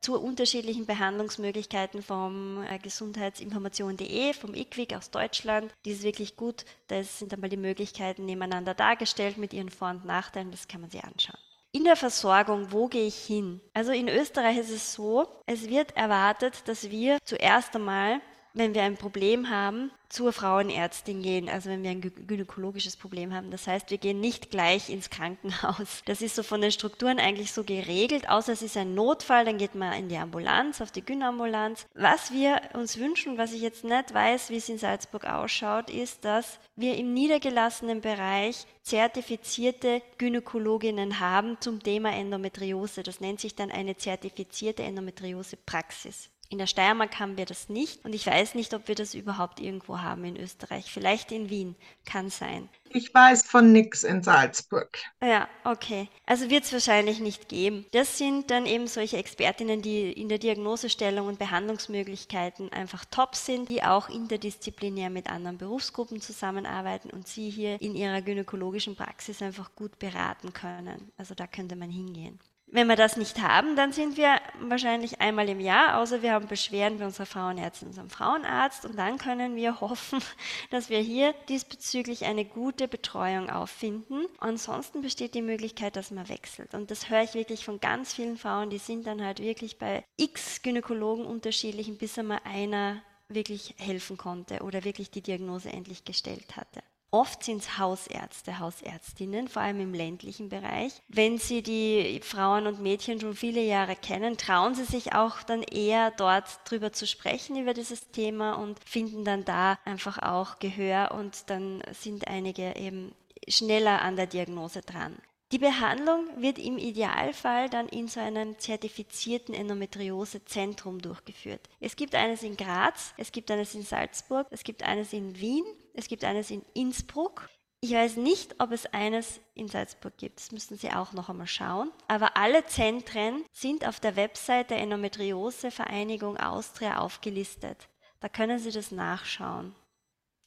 zu 0.00 0.20
unterschiedlichen 0.20 0.84
Behandlungsmöglichkeiten 0.84 2.02
vom 2.02 2.64
äh, 2.64 2.80
gesundheitsinformation.de, 2.80 4.32
vom 4.32 4.52
IQWIC 4.52 4.94
aus 4.94 5.12
Deutschland. 5.12 5.72
Die 5.84 5.92
ist 5.92 6.02
wirklich 6.02 6.34
gut. 6.34 6.64
Da 6.88 7.04
sind 7.04 7.32
einmal 7.32 7.50
die 7.50 7.56
Möglichkeiten 7.56 8.24
nebeneinander 8.24 8.74
dargestellt 8.74 9.38
mit 9.38 9.52
ihren 9.52 9.70
Vor- 9.70 9.90
und 9.90 10.04
Nachteilen. 10.06 10.50
Das 10.50 10.66
kann 10.66 10.80
man 10.80 10.90
sich 10.90 11.04
anschauen. 11.04 11.38
In 11.76 11.82
der 11.82 11.96
Versorgung, 11.96 12.70
wo 12.70 12.86
gehe 12.86 13.08
ich 13.08 13.16
hin? 13.16 13.60
Also 13.72 13.90
in 13.90 14.08
Österreich 14.08 14.58
ist 14.58 14.70
es 14.70 14.92
so, 14.94 15.26
es 15.44 15.68
wird 15.68 15.96
erwartet, 15.96 16.68
dass 16.68 16.88
wir 16.88 17.18
zuerst 17.24 17.74
einmal, 17.74 18.20
wenn 18.54 18.74
wir 18.74 18.82
ein 18.82 18.96
Problem 18.96 19.50
haben, 19.50 19.90
zur 20.08 20.32
Frauenärztin 20.32 21.22
gehen, 21.22 21.48
also 21.48 21.68
wenn 21.68 21.82
wir 21.82 21.90
ein 21.90 22.00
gynäkologisches 22.00 22.96
Problem 22.96 23.34
haben. 23.34 23.50
Das 23.50 23.66
heißt, 23.66 23.90
wir 23.90 23.98
gehen 23.98 24.20
nicht 24.20 24.50
gleich 24.50 24.88
ins 24.88 25.10
Krankenhaus. 25.10 26.02
Das 26.04 26.22
ist 26.22 26.36
so 26.36 26.44
von 26.44 26.60
den 26.60 26.70
Strukturen 26.70 27.18
eigentlich 27.18 27.52
so 27.52 27.64
geregelt, 27.64 28.28
außer 28.28 28.52
es 28.52 28.62
ist 28.62 28.76
ein 28.76 28.94
Notfall, 28.94 29.44
dann 29.44 29.58
geht 29.58 29.74
man 29.74 29.92
in 29.94 30.08
die 30.08 30.16
Ambulanz, 30.16 30.80
auf 30.80 30.92
die 30.92 31.04
Gynambulanz. 31.04 31.86
Was 31.94 32.32
wir 32.32 32.60
uns 32.74 32.98
wünschen, 32.98 33.38
was 33.38 33.52
ich 33.52 33.60
jetzt 33.60 33.82
nicht 33.82 34.14
weiß, 34.14 34.50
wie 34.50 34.56
es 34.56 34.68
in 34.68 34.78
Salzburg 34.78 35.24
ausschaut, 35.24 35.90
ist, 35.90 36.24
dass 36.24 36.60
wir 36.76 36.96
im 36.96 37.12
niedergelassenen 37.12 38.00
Bereich 38.00 38.66
zertifizierte 38.82 40.00
Gynäkologinnen 40.18 41.18
haben 41.18 41.56
zum 41.60 41.82
Thema 41.82 42.12
Endometriose. 42.12 43.02
Das 43.02 43.20
nennt 43.20 43.40
sich 43.40 43.56
dann 43.56 43.72
eine 43.72 43.96
zertifizierte 43.96 44.84
Endometriose-Praxis. 44.84 46.30
In 46.50 46.58
der 46.58 46.66
Steiermark 46.66 47.18
haben 47.18 47.36
wir 47.36 47.46
das 47.46 47.68
nicht 47.68 48.04
und 48.04 48.14
ich 48.14 48.26
weiß 48.26 48.54
nicht, 48.54 48.74
ob 48.74 48.88
wir 48.88 48.94
das 48.94 49.14
überhaupt 49.14 49.60
irgendwo 49.60 50.00
haben 50.00 50.24
in 50.24 50.36
Österreich. 50.36 50.90
Vielleicht 50.92 51.32
in 51.32 51.50
Wien, 51.50 51.74
kann 52.04 52.30
sein. 52.30 52.68
Ich 52.90 53.12
weiß 53.12 53.42
von 53.42 53.72
nichts 53.72 54.04
in 54.04 54.22
Salzburg. 54.22 54.98
Ja, 55.20 55.48
okay. 55.64 56.08
Also 56.26 56.50
wird 56.50 56.64
es 56.64 56.72
wahrscheinlich 56.72 57.18
nicht 57.18 57.48
geben. 57.48 57.86
Das 57.90 58.18
sind 58.18 58.50
dann 58.52 58.66
eben 58.66 58.86
solche 58.86 59.16
Expertinnen, 59.16 59.82
die 59.82 60.12
in 60.12 60.28
der 60.28 60.38
Diagnosestellung 60.38 61.26
und 61.26 61.38
Behandlungsmöglichkeiten 61.40 62.72
einfach 62.72 63.04
top 63.06 63.34
sind, 63.34 63.68
die 63.68 63.82
auch 63.82 64.08
interdisziplinär 64.08 65.10
mit 65.10 65.28
anderen 65.28 65.58
Berufsgruppen 65.58 66.20
zusammenarbeiten 66.20 67.10
und 67.10 67.26
sie 67.26 67.50
hier 67.50 67.80
in 67.82 67.96
ihrer 67.96 68.22
gynäkologischen 68.22 68.94
Praxis 68.94 69.42
einfach 69.42 69.74
gut 69.74 69.98
beraten 69.98 70.52
können. 70.52 71.10
Also 71.16 71.34
da 71.34 71.48
könnte 71.48 71.74
man 71.74 71.90
hingehen. 71.90 72.38
Wenn 72.74 72.88
wir 72.88 72.96
das 72.96 73.16
nicht 73.16 73.40
haben, 73.40 73.76
dann 73.76 73.92
sind 73.92 74.16
wir 74.16 74.40
wahrscheinlich 74.58 75.20
einmal 75.20 75.48
im 75.48 75.60
Jahr, 75.60 76.00
außer 76.00 76.22
wir 76.22 76.32
haben 76.32 76.48
Beschwerden 76.48 76.98
bei 76.98 77.04
unserer 77.04 77.24
Frauenärztin, 77.24 77.86
unserem 77.86 78.10
Frauenarzt 78.10 78.84
und 78.84 78.98
dann 78.98 79.16
können 79.16 79.54
wir 79.54 79.80
hoffen, 79.80 80.18
dass 80.72 80.90
wir 80.90 80.98
hier 80.98 81.34
diesbezüglich 81.48 82.24
eine 82.24 82.44
gute 82.44 82.88
Betreuung 82.88 83.48
auffinden. 83.48 84.26
Ansonsten 84.40 85.02
besteht 85.02 85.36
die 85.36 85.42
Möglichkeit, 85.42 85.94
dass 85.94 86.10
man 86.10 86.28
wechselt. 86.28 86.74
Und 86.74 86.90
das 86.90 87.10
höre 87.10 87.22
ich 87.22 87.34
wirklich 87.34 87.64
von 87.64 87.78
ganz 87.78 88.12
vielen 88.12 88.36
Frauen, 88.36 88.70
die 88.70 88.78
sind 88.78 89.06
dann 89.06 89.24
halt 89.24 89.38
wirklich 89.38 89.78
bei 89.78 90.02
x 90.16 90.60
Gynäkologen 90.62 91.26
unterschiedlichen, 91.26 91.96
bis 91.96 92.18
einmal 92.18 92.40
einer 92.42 93.00
wirklich 93.28 93.76
helfen 93.78 94.16
konnte 94.16 94.64
oder 94.64 94.82
wirklich 94.82 95.12
die 95.12 95.22
Diagnose 95.22 95.70
endlich 95.70 96.04
gestellt 96.04 96.56
hatte. 96.56 96.82
Oft 97.14 97.44
sind 97.44 97.62
es 97.62 97.78
Hausärzte, 97.78 98.58
Hausärztinnen, 98.58 99.46
vor 99.46 99.62
allem 99.62 99.78
im 99.78 99.94
ländlichen 99.94 100.48
Bereich. 100.48 101.00
Wenn 101.06 101.38
Sie 101.38 101.62
die 101.62 102.20
Frauen 102.24 102.66
und 102.66 102.82
Mädchen 102.82 103.20
schon 103.20 103.36
viele 103.36 103.62
Jahre 103.62 103.94
kennen, 103.94 104.36
trauen 104.36 104.74
Sie 104.74 104.82
sich 104.82 105.14
auch 105.14 105.44
dann 105.44 105.62
eher 105.62 106.10
dort 106.10 106.44
drüber 106.64 106.92
zu 106.92 107.06
sprechen 107.06 107.54
über 107.54 107.72
dieses 107.72 108.10
Thema 108.10 108.54
und 108.54 108.80
finden 108.84 109.24
dann 109.24 109.44
da 109.44 109.78
einfach 109.84 110.18
auch 110.18 110.58
Gehör 110.58 111.12
und 111.16 111.50
dann 111.50 111.84
sind 111.92 112.26
einige 112.26 112.74
eben 112.74 113.12
schneller 113.46 114.02
an 114.02 114.16
der 114.16 114.26
Diagnose 114.26 114.80
dran. 114.80 115.16
Die 115.52 115.58
Behandlung 115.58 116.26
wird 116.38 116.58
im 116.58 116.78
Idealfall 116.78 117.70
dann 117.70 117.88
in 117.90 118.08
so 118.08 118.18
einem 118.18 118.58
zertifizierten 118.58 119.54
Endometriosezentrum 119.54 121.00
durchgeführt. 121.00 121.60
Es 121.78 121.94
gibt 121.94 122.16
eines 122.16 122.42
in 122.42 122.56
Graz, 122.56 123.14
es 123.16 123.30
gibt 123.30 123.52
eines 123.52 123.72
in 123.76 123.84
Salzburg, 123.84 124.48
es 124.50 124.64
gibt 124.64 124.82
eines 124.82 125.12
in 125.12 125.38
Wien, 125.40 125.64
es 125.94 126.08
gibt 126.08 126.24
eines 126.24 126.50
in 126.50 126.62
Innsbruck. 126.74 127.48
Ich 127.80 127.92
weiß 127.92 128.16
nicht, 128.16 128.56
ob 128.60 128.72
es 128.72 128.86
eines 128.86 129.40
in 129.54 129.68
Salzburg 129.68 130.16
gibt. 130.16 130.40
Das 130.40 130.52
müssen 130.52 130.76
Sie 130.76 130.90
auch 130.90 131.12
noch 131.12 131.28
einmal 131.28 131.46
schauen. 131.46 131.90
Aber 132.08 132.36
alle 132.36 132.64
Zentren 132.66 133.44
sind 133.52 133.86
auf 133.86 134.00
der 134.00 134.16
Website 134.16 134.70
der 134.70 134.78
Endometriose 134.78 135.70
Vereinigung 135.70 136.36
Austria 136.36 136.98
aufgelistet. 136.98 137.88
Da 138.20 138.28
können 138.28 138.58
Sie 138.58 138.70
das 138.70 138.90
nachschauen. 138.90 139.74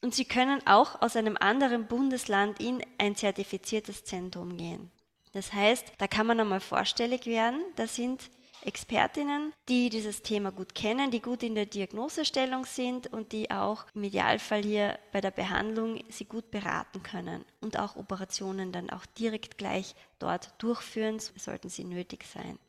Und 0.02 0.16
Sie 0.16 0.26
können 0.26 0.66
auch 0.66 1.02
aus 1.02 1.16
einem 1.16 1.38
anderen 1.38 1.88
Bundesland 1.88 2.60
in 2.60 2.84
ein 2.98 3.16
zertifiziertes 3.16 4.04
Zentrum 4.04 4.58
gehen. 4.58 4.92
Das 5.34 5.54
heißt, 5.54 5.94
da 5.98 6.08
kann 6.08 6.28
man 6.28 6.40
einmal 6.40 6.60
vorstellig 6.60 7.26
werden. 7.26 7.62
Da 7.76 7.88
sind 7.88 8.30
Expertinnen, 8.64 9.54
die 9.70 9.90
dieses 9.90 10.22
Thema 10.22 10.52
gut 10.52 10.76
kennen, 10.76 11.12
die 11.12 11.22
gut 11.22 11.44
in 11.44 11.56
der 11.56 11.66
Diagnosestellung 11.66 12.66
sind 12.66 13.08
und 13.08 13.32
die 13.32 13.52
auch 13.52 13.86
im 13.94 14.04
Idealfall 14.04 14.64
hier 14.64 15.00
bei 15.12 15.22
der 15.22 15.32
Behandlung 15.32 16.04
sie 16.10 16.26
gut 16.26 16.52
beraten 16.52 17.04
können 17.04 17.46
und 17.62 17.80
auch 17.80 17.96
Operationen 17.96 18.72
dann 18.72 18.90
auch 18.90 19.06
direkt 19.06 19.58
gleich 19.58 19.96
dort 20.20 20.54
durchführen, 20.58 21.20
sollten 21.20 21.70
sie 21.70 21.84
nötig 21.84 22.26
sein. 22.26 22.60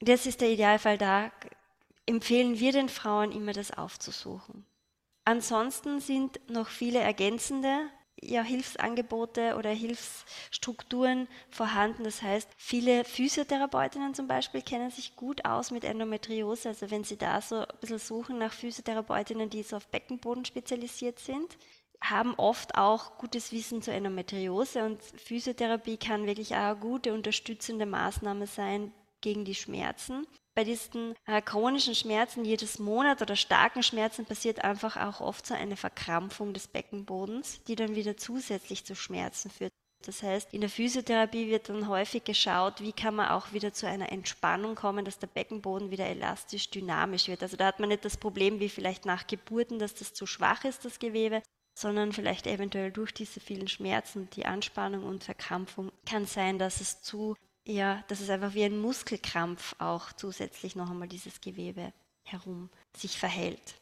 Das 0.00 0.26
ist 0.26 0.40
der 0.40 0.50
Idealfall 0.50 0.98
da. 0.98 1.30
Empfehlen 2.06 2.58
wir 2.58 2.72
den 2.72 2.88
Frauen 2.88 3.32
immer 3.32 3.52
das 3.52 3.70
aufzusuchen. 3.70 4.64
Ansonsten 5.24 6.00
sind 6.00 6.40
noch 6.50 6.68
viele 6.68 6.98
ergänzende 6.98 7.88
ja, 8.22 8.42
Hilfsangebote 8.42 9.56
oder 9.56 9.70
Hilfsstrukturen 9.70 11.28
vorhanden. 11.50 12.04
Das 12.04 12.22
heißt, 12.22 12.48
viele 12.56 13.04
Physiotherapeutinnen 13.04 14.14
zum 14.14 14.26
Beispiel 14.26 14.62
kennen 14.62 14.90
sich 14.90 15.16
gut 15.16 15.44
aus 15.44 15.70
mit 15.70 15.84
Endometriose. 15.84 16.68
Also 16.68 16.90
wenn 16.90 17.04
Sie 17.04 17.16
da 17.16 17.40
so 17.40 17.60
ein 17.60 17.66
bisschen 17.80 17.98
suchen 17.98 18.38
nach 18.38 18.52
Physiotherapeutinnen, 18.52 19.50
die 19.50 19.62
so 19.62 19.76
auf 19.76 19.88
Beckenboden 19.88 20.44
spezialisiert 20.44 21.18
sind, 21.18 21.56
haben 22.02 22.34
oft 22.36 22.76
auch 22.76 23.18
gutes 23.18 23.52
Wissen 23.52 23.82
zur 23.82 23.94
Endometriose 23.94 24.84
und 24.84 25.02
Physiotherapie 25.02 25.98
kann 25.98 26.26
wirklich 26.26 26.54
auch 26.54 26.70
eine 26.70 26.76
gute 26.76 27.12
unterstützende 27.12 27.84
Maßnahme 27.84 28.46
sein 28.46 28.92
gegen 29.20 29.44
die 29.44 29.54
Schmerzen 29.54 30.26
bei 30.60 30.64
diesen 30.64 31.14
äh, 31.24 31.40
chronischen 31.40 31.94
Schmerzen 31.94 32.44
jedes 32.44 32.78
Monat 32.78 33.22
oder 33.22 33.34
starken 33.34 33.82
Schmerzen 33.82 34.26
passiert 34.26 34.62
einfach 34.62 34.98
auch 34.98 35.22
oft 35.22 35.46
so 35.46 35.54
eine 35.54 35.74
Verkrampfung 35.74 36.52
des 36.52 36.68
Beckenbodens, 36.68 37.64
die 37.64 37.76
dann 37.76 37.96
wieder 37.96 38.18
zusätzlich 38.18 38.84
zu 38.84 38.94
Schmerzen 38.94 39.50
führt. 39.50 39.72
Das 40.04 40.22
heißt, 40.22 40.52
in 40.52 40.60
der 40.60 40.68
Physiotherapie 40.68 41.48
wird 41.48 41.70
dann 41.70 41.88
häufig 41.88 42.24
geschaut, 42.24 42.82
wie 42.82 42.92
kann 42.92 43.14
man 43.14 43.30
auch 43.30 43.54
wieder 43.54 43.72
zu 43.72 43.88
einer 43.88 44.12
Entspannung 44.12 44.74
kommen, 44.74 45.06
dass 45.06 45.18
der 45.18 45.28
Beckenboden 45.28 45.90
wieder 45.90 46.04
elastisch, 46.04 46.68
dynamisch 46.68 47.28
wird. 47.28 47.42
Also 47.42 47.56
da 47.56 47.64
hat 47.64 47.80
man 47.80 47.88
nicht 47.88 48.04
das 48.04 48.18
Problem 48.18 48.60
wie 48.60 48.68
vielleicht 48.68 49.06
nach 49.06 49.26
Geburten, 49.26 49.78
dass 49.78 49.94
das 49.94 50.12
zu 50.12 50.26
schwach 50.26 50.64
ist, 50.64 50.84
das 50.84 50.98
Gewebe, 50.98 51.42
sondern 51.74 52.12
vielleicht 52.12 52.46
eventuell 52.46 52.92
durch 52.92 53.14
diese 53.14 53.40
vielen 53.40 53.68
Schmerzen, 53.68 54.28
die 54.34 54.44
Anspannung 54.44 55.04
und 55.04 55.24
Verkrampfung 55.24 55.90
kann 56.04 56.26
sein, 56.26 56.58
dass 56.58 56.82
es 56.82 57.00
zu, 57.00 57.34
ja, 57.70 58.04
dass 58.08 58.20
es 58.20 58.30
einfach 58.30 58.54
wie 58.54 58.64
ein 58.64 58.80
Muskelkrampf 58.80 59.74
auch 59.78 60.12
zusätzlich 60.12 60.76
noch 60.76 60.90
einmal 60.90 61.08
dieses 61.08 61.40
Gewebe 61.40 61.92
herum 62.22 62.70
sich 62.96 63.18
verhält. 63.18 63.80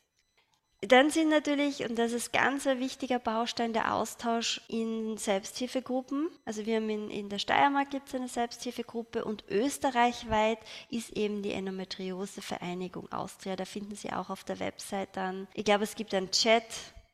Dann 0.80 1.10
sind 1.10 1.28
natürlich, 1.28 1.88
und 1.88 1.98
das 1.98 2.12
ist 2.12 2.32
ganz 2.32 2.64
ein 2.68 2.78
wichtiger 2.78 3.18
Baustein, 3.18 3.72
der 3.72 3.94
Austausch 3.94 4.60
in 4.68 5.16
Selbsthilfegruppen. 5.16 6.28
Also 6.44 6.66
wir 6.66 6.76
haben 6.76 6.88
in, 6.88 7.10
in 7.10 7.28
der 7.28 7.40
Steiermark 7.40 7.90
gibt 7.90 8.08
es 8.08 8.14
eine 8.14 8.28
Selbsthilfegruppe 8.28 9.24
und 9.24 9.42
österreichweit 9.48 10.58
ist 10.88 11.10
eben 11.16 11.42
die 11.42 11.50
Endometriose-Vereinigung 11.50 13.10
Austria. 13.10 13.56
Da 13.56 13.64
finden 13.64 13.96
Sie 13.96 14.12
auch 14.12 14.30
auf 14.30 14.44
der 14.44 14.60
Website 14.60 15.16
dann. 15.16 15.48
Ich 15.52 15.64
glaube, 15.64 15.82
es 15.82 15.96
gibt 15.96 16.14
einen 16.14 16.30
Chat, 16.30 16.62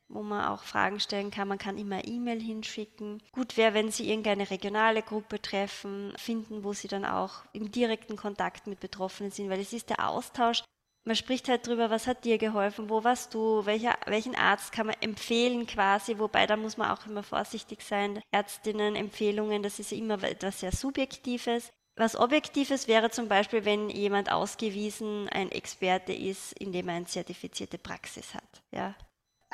wo 0.07 0.21
man 0.21 0.45
auch 0.45 0.63
Fragen 0.63 0.99
stellen 0.99 1.31
kann. 1.31 1.47
Man 1.47 1.57
kann 1.57 1.77
immer 1.77 2.05
E-Mail 2.05 2.41
hinschicken. 2.41 3.21
Gut 3.31 3.57
wäre, 3.57 3.73
wenn 3.73 3.91
Sie 3.91 4.09
irgendeine 4.09 4.49
regionale 4.49 5.01
Gruppe 5.01 5.41
treffen, 5.41 6.13
finden, 6.17 6.63
wo 6.63 6.73
Sie 6.73 6.87
dann 6.87 7.05
auch 7.05 7.43
im 7.53 7.71
direkten 7.71 8.15
Kontakt 8.15 8.67
mit 8.67 8.79
Betroffenen 8.79 9.31
sind, 9.31 9.49
weil 9.49 9.59
es 9.59 9.73
ist 9.73 9.89
der 9.89 10.07
Austausch 10.07 10.63
man 11.05 11.15
spricht 11.15 11.47
halt 11.49 11.67
drüber, 11.67 11.91
was 11.91 12.07
hat 12.07 12.25
dir 12.25 12.39
geholfen, 12.39 12.89
wo 12.89 13.03
warst 13.03 13.33
du, 13.35 13.65
welcher, 13.65 13.95
welchen 14.07 14.35
Arzt 14.35 14.71
kann 14.71 14.87
man 14.87 14.95
empfehlen 15.01 15.67
quasi, 15.67 16.17
wobei 16.17 16.47
da 16.47 16.57
muss 16.57 16.77
man 16.77 16.89
auch 16.89 17.05
immer 17.05 17.21
vorsichtig 17.21 17.83
sein. 17.83 18.21
Ärztinnen, 18.31 18.95
Empfehlungen, 18.95 19.61
das 19.61 19.77
ist 19.79 19.91
immer 19.91 20.21
etwas 20.23 20.61
sehr 20.61 20.71
Subjektives. 20.71 21.71
Was 21.95 22.15
Objektives 22.15 22.87
wäre 22.87 23.11
zum 23.11 23.29
Beispiel, 23.29 23.63
wenn 23.63 23.89
jemand 23.89 24.31
ausgewiesen 24.31 25.29
ein 25.29 25.51
Experte 25.51 26.11
ist, 26.11 26.53
indem 26.53 26.89
er 26.89 26.95
eine 26.95 27.05
zertifizierte 27.05 27.77
Praxis 27.77 28.33
hat. 28.33 28.63
Ja. 28.71 28.95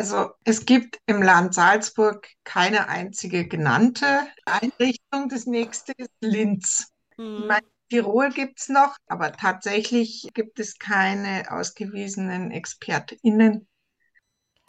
Also 0.02 0.32
es 0.46 0.66
gibt 0.66 0.98
im 1.06 1.22
Land 1.22 1.54
Salzburg 1.54 2.28
keine 2.44 2.90
einzige 2.90 3.48
genannte 3.48 4.22
Einrichtung. 4.46 5.30
Das 5.30 5.46
nächste 5.46 5.94
ist 5.96 6.10
Linz. 6.22 6.92
Mhm. 7.18 7.46
Meine, 7.46 7.68
Tirol 7.88 8.32
gibt 8.32 8.60
es 8.60 8.70
noch, 8.70 8.98
aber 9.06 9.32
tatsächlich 9.34 10.28
gibt 10.34 10.60
es 10.60 10.80
keine 10.80 11.52
ausgewiesenen 11.52 12.50
ExpertInnen. 12.50 13.68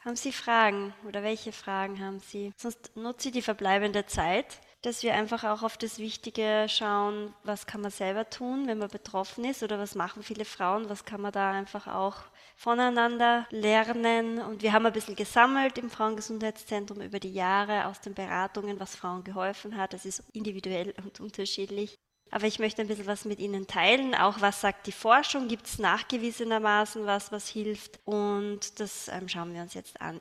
Haben 0.05 0.17
Sie 0.17 0.33
Fragen 0.33 0.93
oder 1.09 1.23
welche 1.23 1.53
Fragen 1.53 2.05
haben 2.05 2.21
Sie? 2.21 2.53
Sonst 2.59 2.95
nutze 2.95 3.29
ich 3.29 3.33
die 3.33 3.41
verbleibende 3.41 4.05
Zeit, 4.05 4.61
dass 4.83 5.03
wir 5.03 5.15
einfach 5.15 5.45
auch 5.45 5.63
auf 5.63 5.79
das 5.79 5.99
Wichtige 5.99 6.67
schauen, 6.69 7.33
was 7.43 7.65
kann 7.65 7.81
man 7.81 7.91
selber 7.91 8.29
tun, 8.29 8.67
wenn 8.67 8.77
man 8.77 8.89
betroffen 8.89 9.47
ist 9.47 9.63
oder 9.63 9.79
was 9.79 9.95
machen 9.95 10.23
viele 10.23 10.45
Frauen, 10.45 10.91
was 10.91 11.07
kann 11.07 11.23
man 11.23 11.33
da 11.33 11.53
einfach 11.53 11.87
auch 11.87 12.17
voneinander 12.63 13.47
lernen. 13.51 14.41
Und 14.41 14.63
wir 14.63 14.73
haben 14.73 14.87
ein 14.87 14.93
bisschen 14.93 15.17
gesammelt 15.17 15.79
im 15.79 15.91
Frauengesundheitszentrum 15.91 17.01
über 17.01 17.19
die 17.19 17.33
Jahre 17.33 17.87
aus 17.87 18.01
den 18.01 18.15
Beratungen, 18.15 18.79
was 18.79 18.95
Frauen 18.95 19.25
geholfen 19.25 19.77
hat. 19.77 19.93
Das 19.93 20.07
ist 20.07 20.23
individuell 20.33 20.95
und 21.05 21.19
unterschiedlich. 21.19 21.99
Aber 22.31 22.47
ich 22.47 22.61
möchte 22.61 22.81
ein 22.81 22.89
bisschen 22.89 23.07
was 23.07 23.25
mit 23.25 23.41
Ihnen 23.41 23.67
teilen. 23.67 24.15
Auch 24.15 24.41
was 24.41 24.61
sagt 24.61 24.87
die 24.87 24.93
Forschung? 24.93 25.49
Gibt 25.49 25.67
es 25.67 25.79
nachgewiesenermaßen 25.79 27.05
was, 27.05 27.33
was 27.33 27.49
hilft? 27.49 27.99
Und 28.05 28.79
das 28.79 29.09
ähm, 29.09 29.29
schauen 29.29 29.53
wir 29.53 29.63
uns 29.63 29.75
jetzt 29.75 30.01
an. 30.01 30.21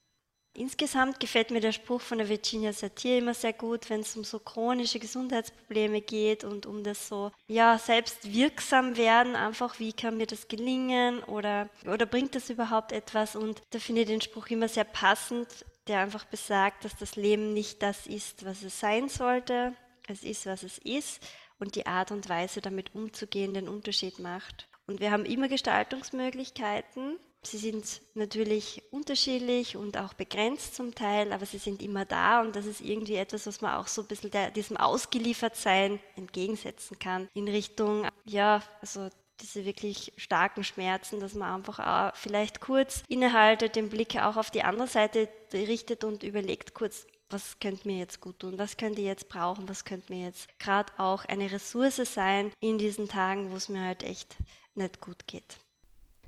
Insgesamt 0.53 1.21
gefällt 1.21 1.49
mir 1.49 1.61
der 1.61 1.71
Spruch 1.71 2.01
von 2.01 2.17
der 2.17 2.27
Virginia 2.27 2.73
Satir 2.73 3.19
immer 3.19 3.33
sehr 3.33 3.53
gut, 3.53 3.89
wenn 3.89 4.01
es 4.01 4.17
um 4.17 4.25
so 4.25 4.37
chronische 4.37 4.99
Gesundheitsprobleme 4.99 6.01
geht 6.01 6.43
und 6.43 6.65
um 6.65 6.83
das 6.83 7.07
so, 7.07 7.31
ja, 7.47 7.77
selbst 7.77 8.33
wirksam 8.33 8.97
werden, 8.97 9.37
einfach, 9.37 9.79
wie 9.79 9.93
kann 9.93 10.17
mir 10.17 10.27
das 10.27 10.49
gelingen 10.49 11.23
oder, 11.23 11.69
oder 11.85 12.05
bringt 12.05 12.35
das 12.35 12.49
überhaupt 12.49 12.91
etwas? 12.91 13.37
Und 13.37 13.61
da 13.69 13.79
finde 13.79 14.01
ich 14.01 14.07
den 14.07 14.19
Spruch 14.19 14.47
immer 14.47 14.67
sehr 14.67 14.83
passend, 14.83 15.47
der 15.87 15.99
einfach 15.99 16.25
besagt, 16.25 16.83
dass 16.83 16.97
das 16.97 17.15
Leben 17.15 17.53
nicht 17.53 17.81
das 17.81 18.05
ist, 18.05 18.45
was 18.45 18.61
es 18.61 18.77
sein 18.77 19.07
sollte. 19.07 19.73
Es 20.07 20.23
ist, 20.23 20.45
was 20.45 20.63
es 20.63 20.77
ist 20.79 21.23
und 21.59 21.75
die 21.75 21.85
Art 21.85 22.11
und 22.11 22.27
Weise, 22.27 22.59
damit 22.59 22.93
umzugehen, 22.93 23.53
den 23.53 23.69
Unterschied 23.69 24.19
macht. 24.19 24.67
Und 24.85 24.99
wir 24.99 25.11
haben 25.11 25.25
immer 25.25 25.47
Gestaltungsmöglichkeiten. 25.47 27.17
Sie 27.43 27.57
sind 27.57 28.01
natürlich 28.13 28.83
unterschiedlich 28.91 29.75
und 29.75 29.97
auch 29.97 30.13
begrenzt 30.13 30.75
zum 30.75 30.93
Teil, 30.93 31.33
aber 31.33 31.47
sie 31.47 31.57
sind 31.57 31.81
immer 31.81 32.05
da 32.05 32.41
und 32.41 32.55
das 32.55 32.67
ist 32.67 32.81
irgendwie 32.81 33.15
etwas, 33.15 33.47
was 33.47 33.61
man 33.61 33.75
auch 33.75 33.87
so 33.87 34.01
ein 34.01 34.07
bisschen 34.07 34.29
der, 34.29 34.51
diesem 34.51 34.77
Ausgeliefertsein 34.77 35.99
entgegensetzen 36.15 36.99
kann 36.99 37.27
in 37.33 37.47
Richtung, 37.47 38.07
ja, 38.25 38.61
also 38.79 39.09
diese 39.41 39.65
wirklich 39.65 40.13
starken 40.17 40.63
Schmerzen, 40.63 41.19
dass 41.19 41.33
man 41.33 41.55
einfach 41.55 41.79
auch 41.79 42.15
vielleicht 42.15 42.61
kurz 42.61 43.03
innehaltet, 43.07 43.75
den 43.75 43.89
Blick 43.89 44.15
auch 44.17 44.37
auf 44.37 44.51
die 44.51 44.61
andere 44.61 44.87
Seite 44.87 45.27
richtet 45.51 46.03
und 46.03 46.21
überlegt 46.21 46.75
kurz, 46.75 47.07
was 47.29 47.59
könnte 47.59 47.87
mir 47.87 47.97
jetzt 47.97 48.21
gut 48.21 48.39
tun, 48.39 48.59
was 48.59 48.77
könnte 48.77 49.01
ich 49.01 49.07
jetzt 49.07 49.29
brauchen, 49.29 49.67
was 49.67 49.85
könnte 49.85 50.13
mir 50.13 50.25
jetzt 50.25 50.47
gerade 50.59 50.93
auch 50.97 51.25
eine 51.25 51.51
Ressource 51.51 52.01
sein 52.13 52.51
in 52.59 52.77
diesen 52.77 53.07
Tagen, 53.07 53.51
wo 53.51 53.55
es 53.55 53.69
mir 53.69 53.81
halt 53.81 54.03
echt 54.03 54.35
nicht 54.75 55.01
gut 55.01 55.25
geht. 55.27 55.57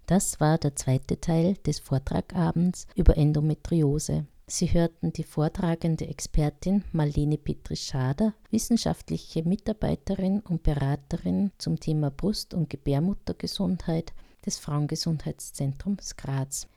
Das 0.05 0.39
war 0.39 0.57
der 0.57 0.75
zweite 0.75 1.21
Teil 1.21 1.55
des 1.65 1.79
Vortragabends 1.79 2.87
über 2.95 3.17
Endometriose. 3.17 4.25
Sie 4.47 4.73
hörten 4.73 5.13
die 5.13 5.23
vortragende 5.23 6.07
Expertin 6.07 6.83
Marlene 6.91 7.37
Petri-Schader, 7.37 8.33
wissenschaftliche 8.51 9.43
Mitarbeiterin 9.43 10.41
und 10.41 10.63
Beraterin 10.63 11.51
zum 11.57 11.79
Thema 11.79 12.11
Brust- 12.11 12.53
und 12.53 12.69
Gebärmuttergesundheit 12.69 14.13
des 14.45 14.59
Frauengesundheitszentrums 14.59 16.17
Graz. 16.17 16.67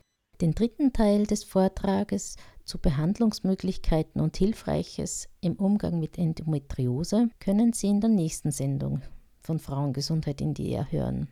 Den 0.41 0.55
dritten 0.55 0.93
Teil 0.93 1.27
des 1.27 1.43
Vortrages 1.43 2.37
zu 2.65 2.79
Behandlungsmöglichkeiten 2.79 4.21
und 4.21 4.37
Hilfreiches 4.37 5.29
im 5.41 5.55
Umgang 5.55 5.99
mit 5.99 6.19
Endometriose 6.19 7.31
können 7.41 7.73
Sie 7.73 7.89
in 7.89 8.01
der 8.01 8.11
nächsten 8.11 8.53
Sendung 8.53 9.03
von 9.41 9.59
Frauengesundheit 9.59 10.41
in 10.41 10.55
die 10.55 10.71
Ehe 10.71 10.87
hören. 10.91 11.29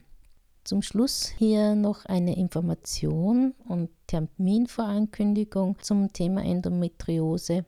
Zum 0.64 0.81
Schluss 0.81 1.27
hier 1.27 1.74
noch 1.74 2.07
eine 2.07 2.38
Information 2.38 3.53
und 3.68 3.90
Terminvorankündigung 4.07 5.77
zum 5.83 6.11
Thema 6.14 6.42
Endometriose. 6.42 7.66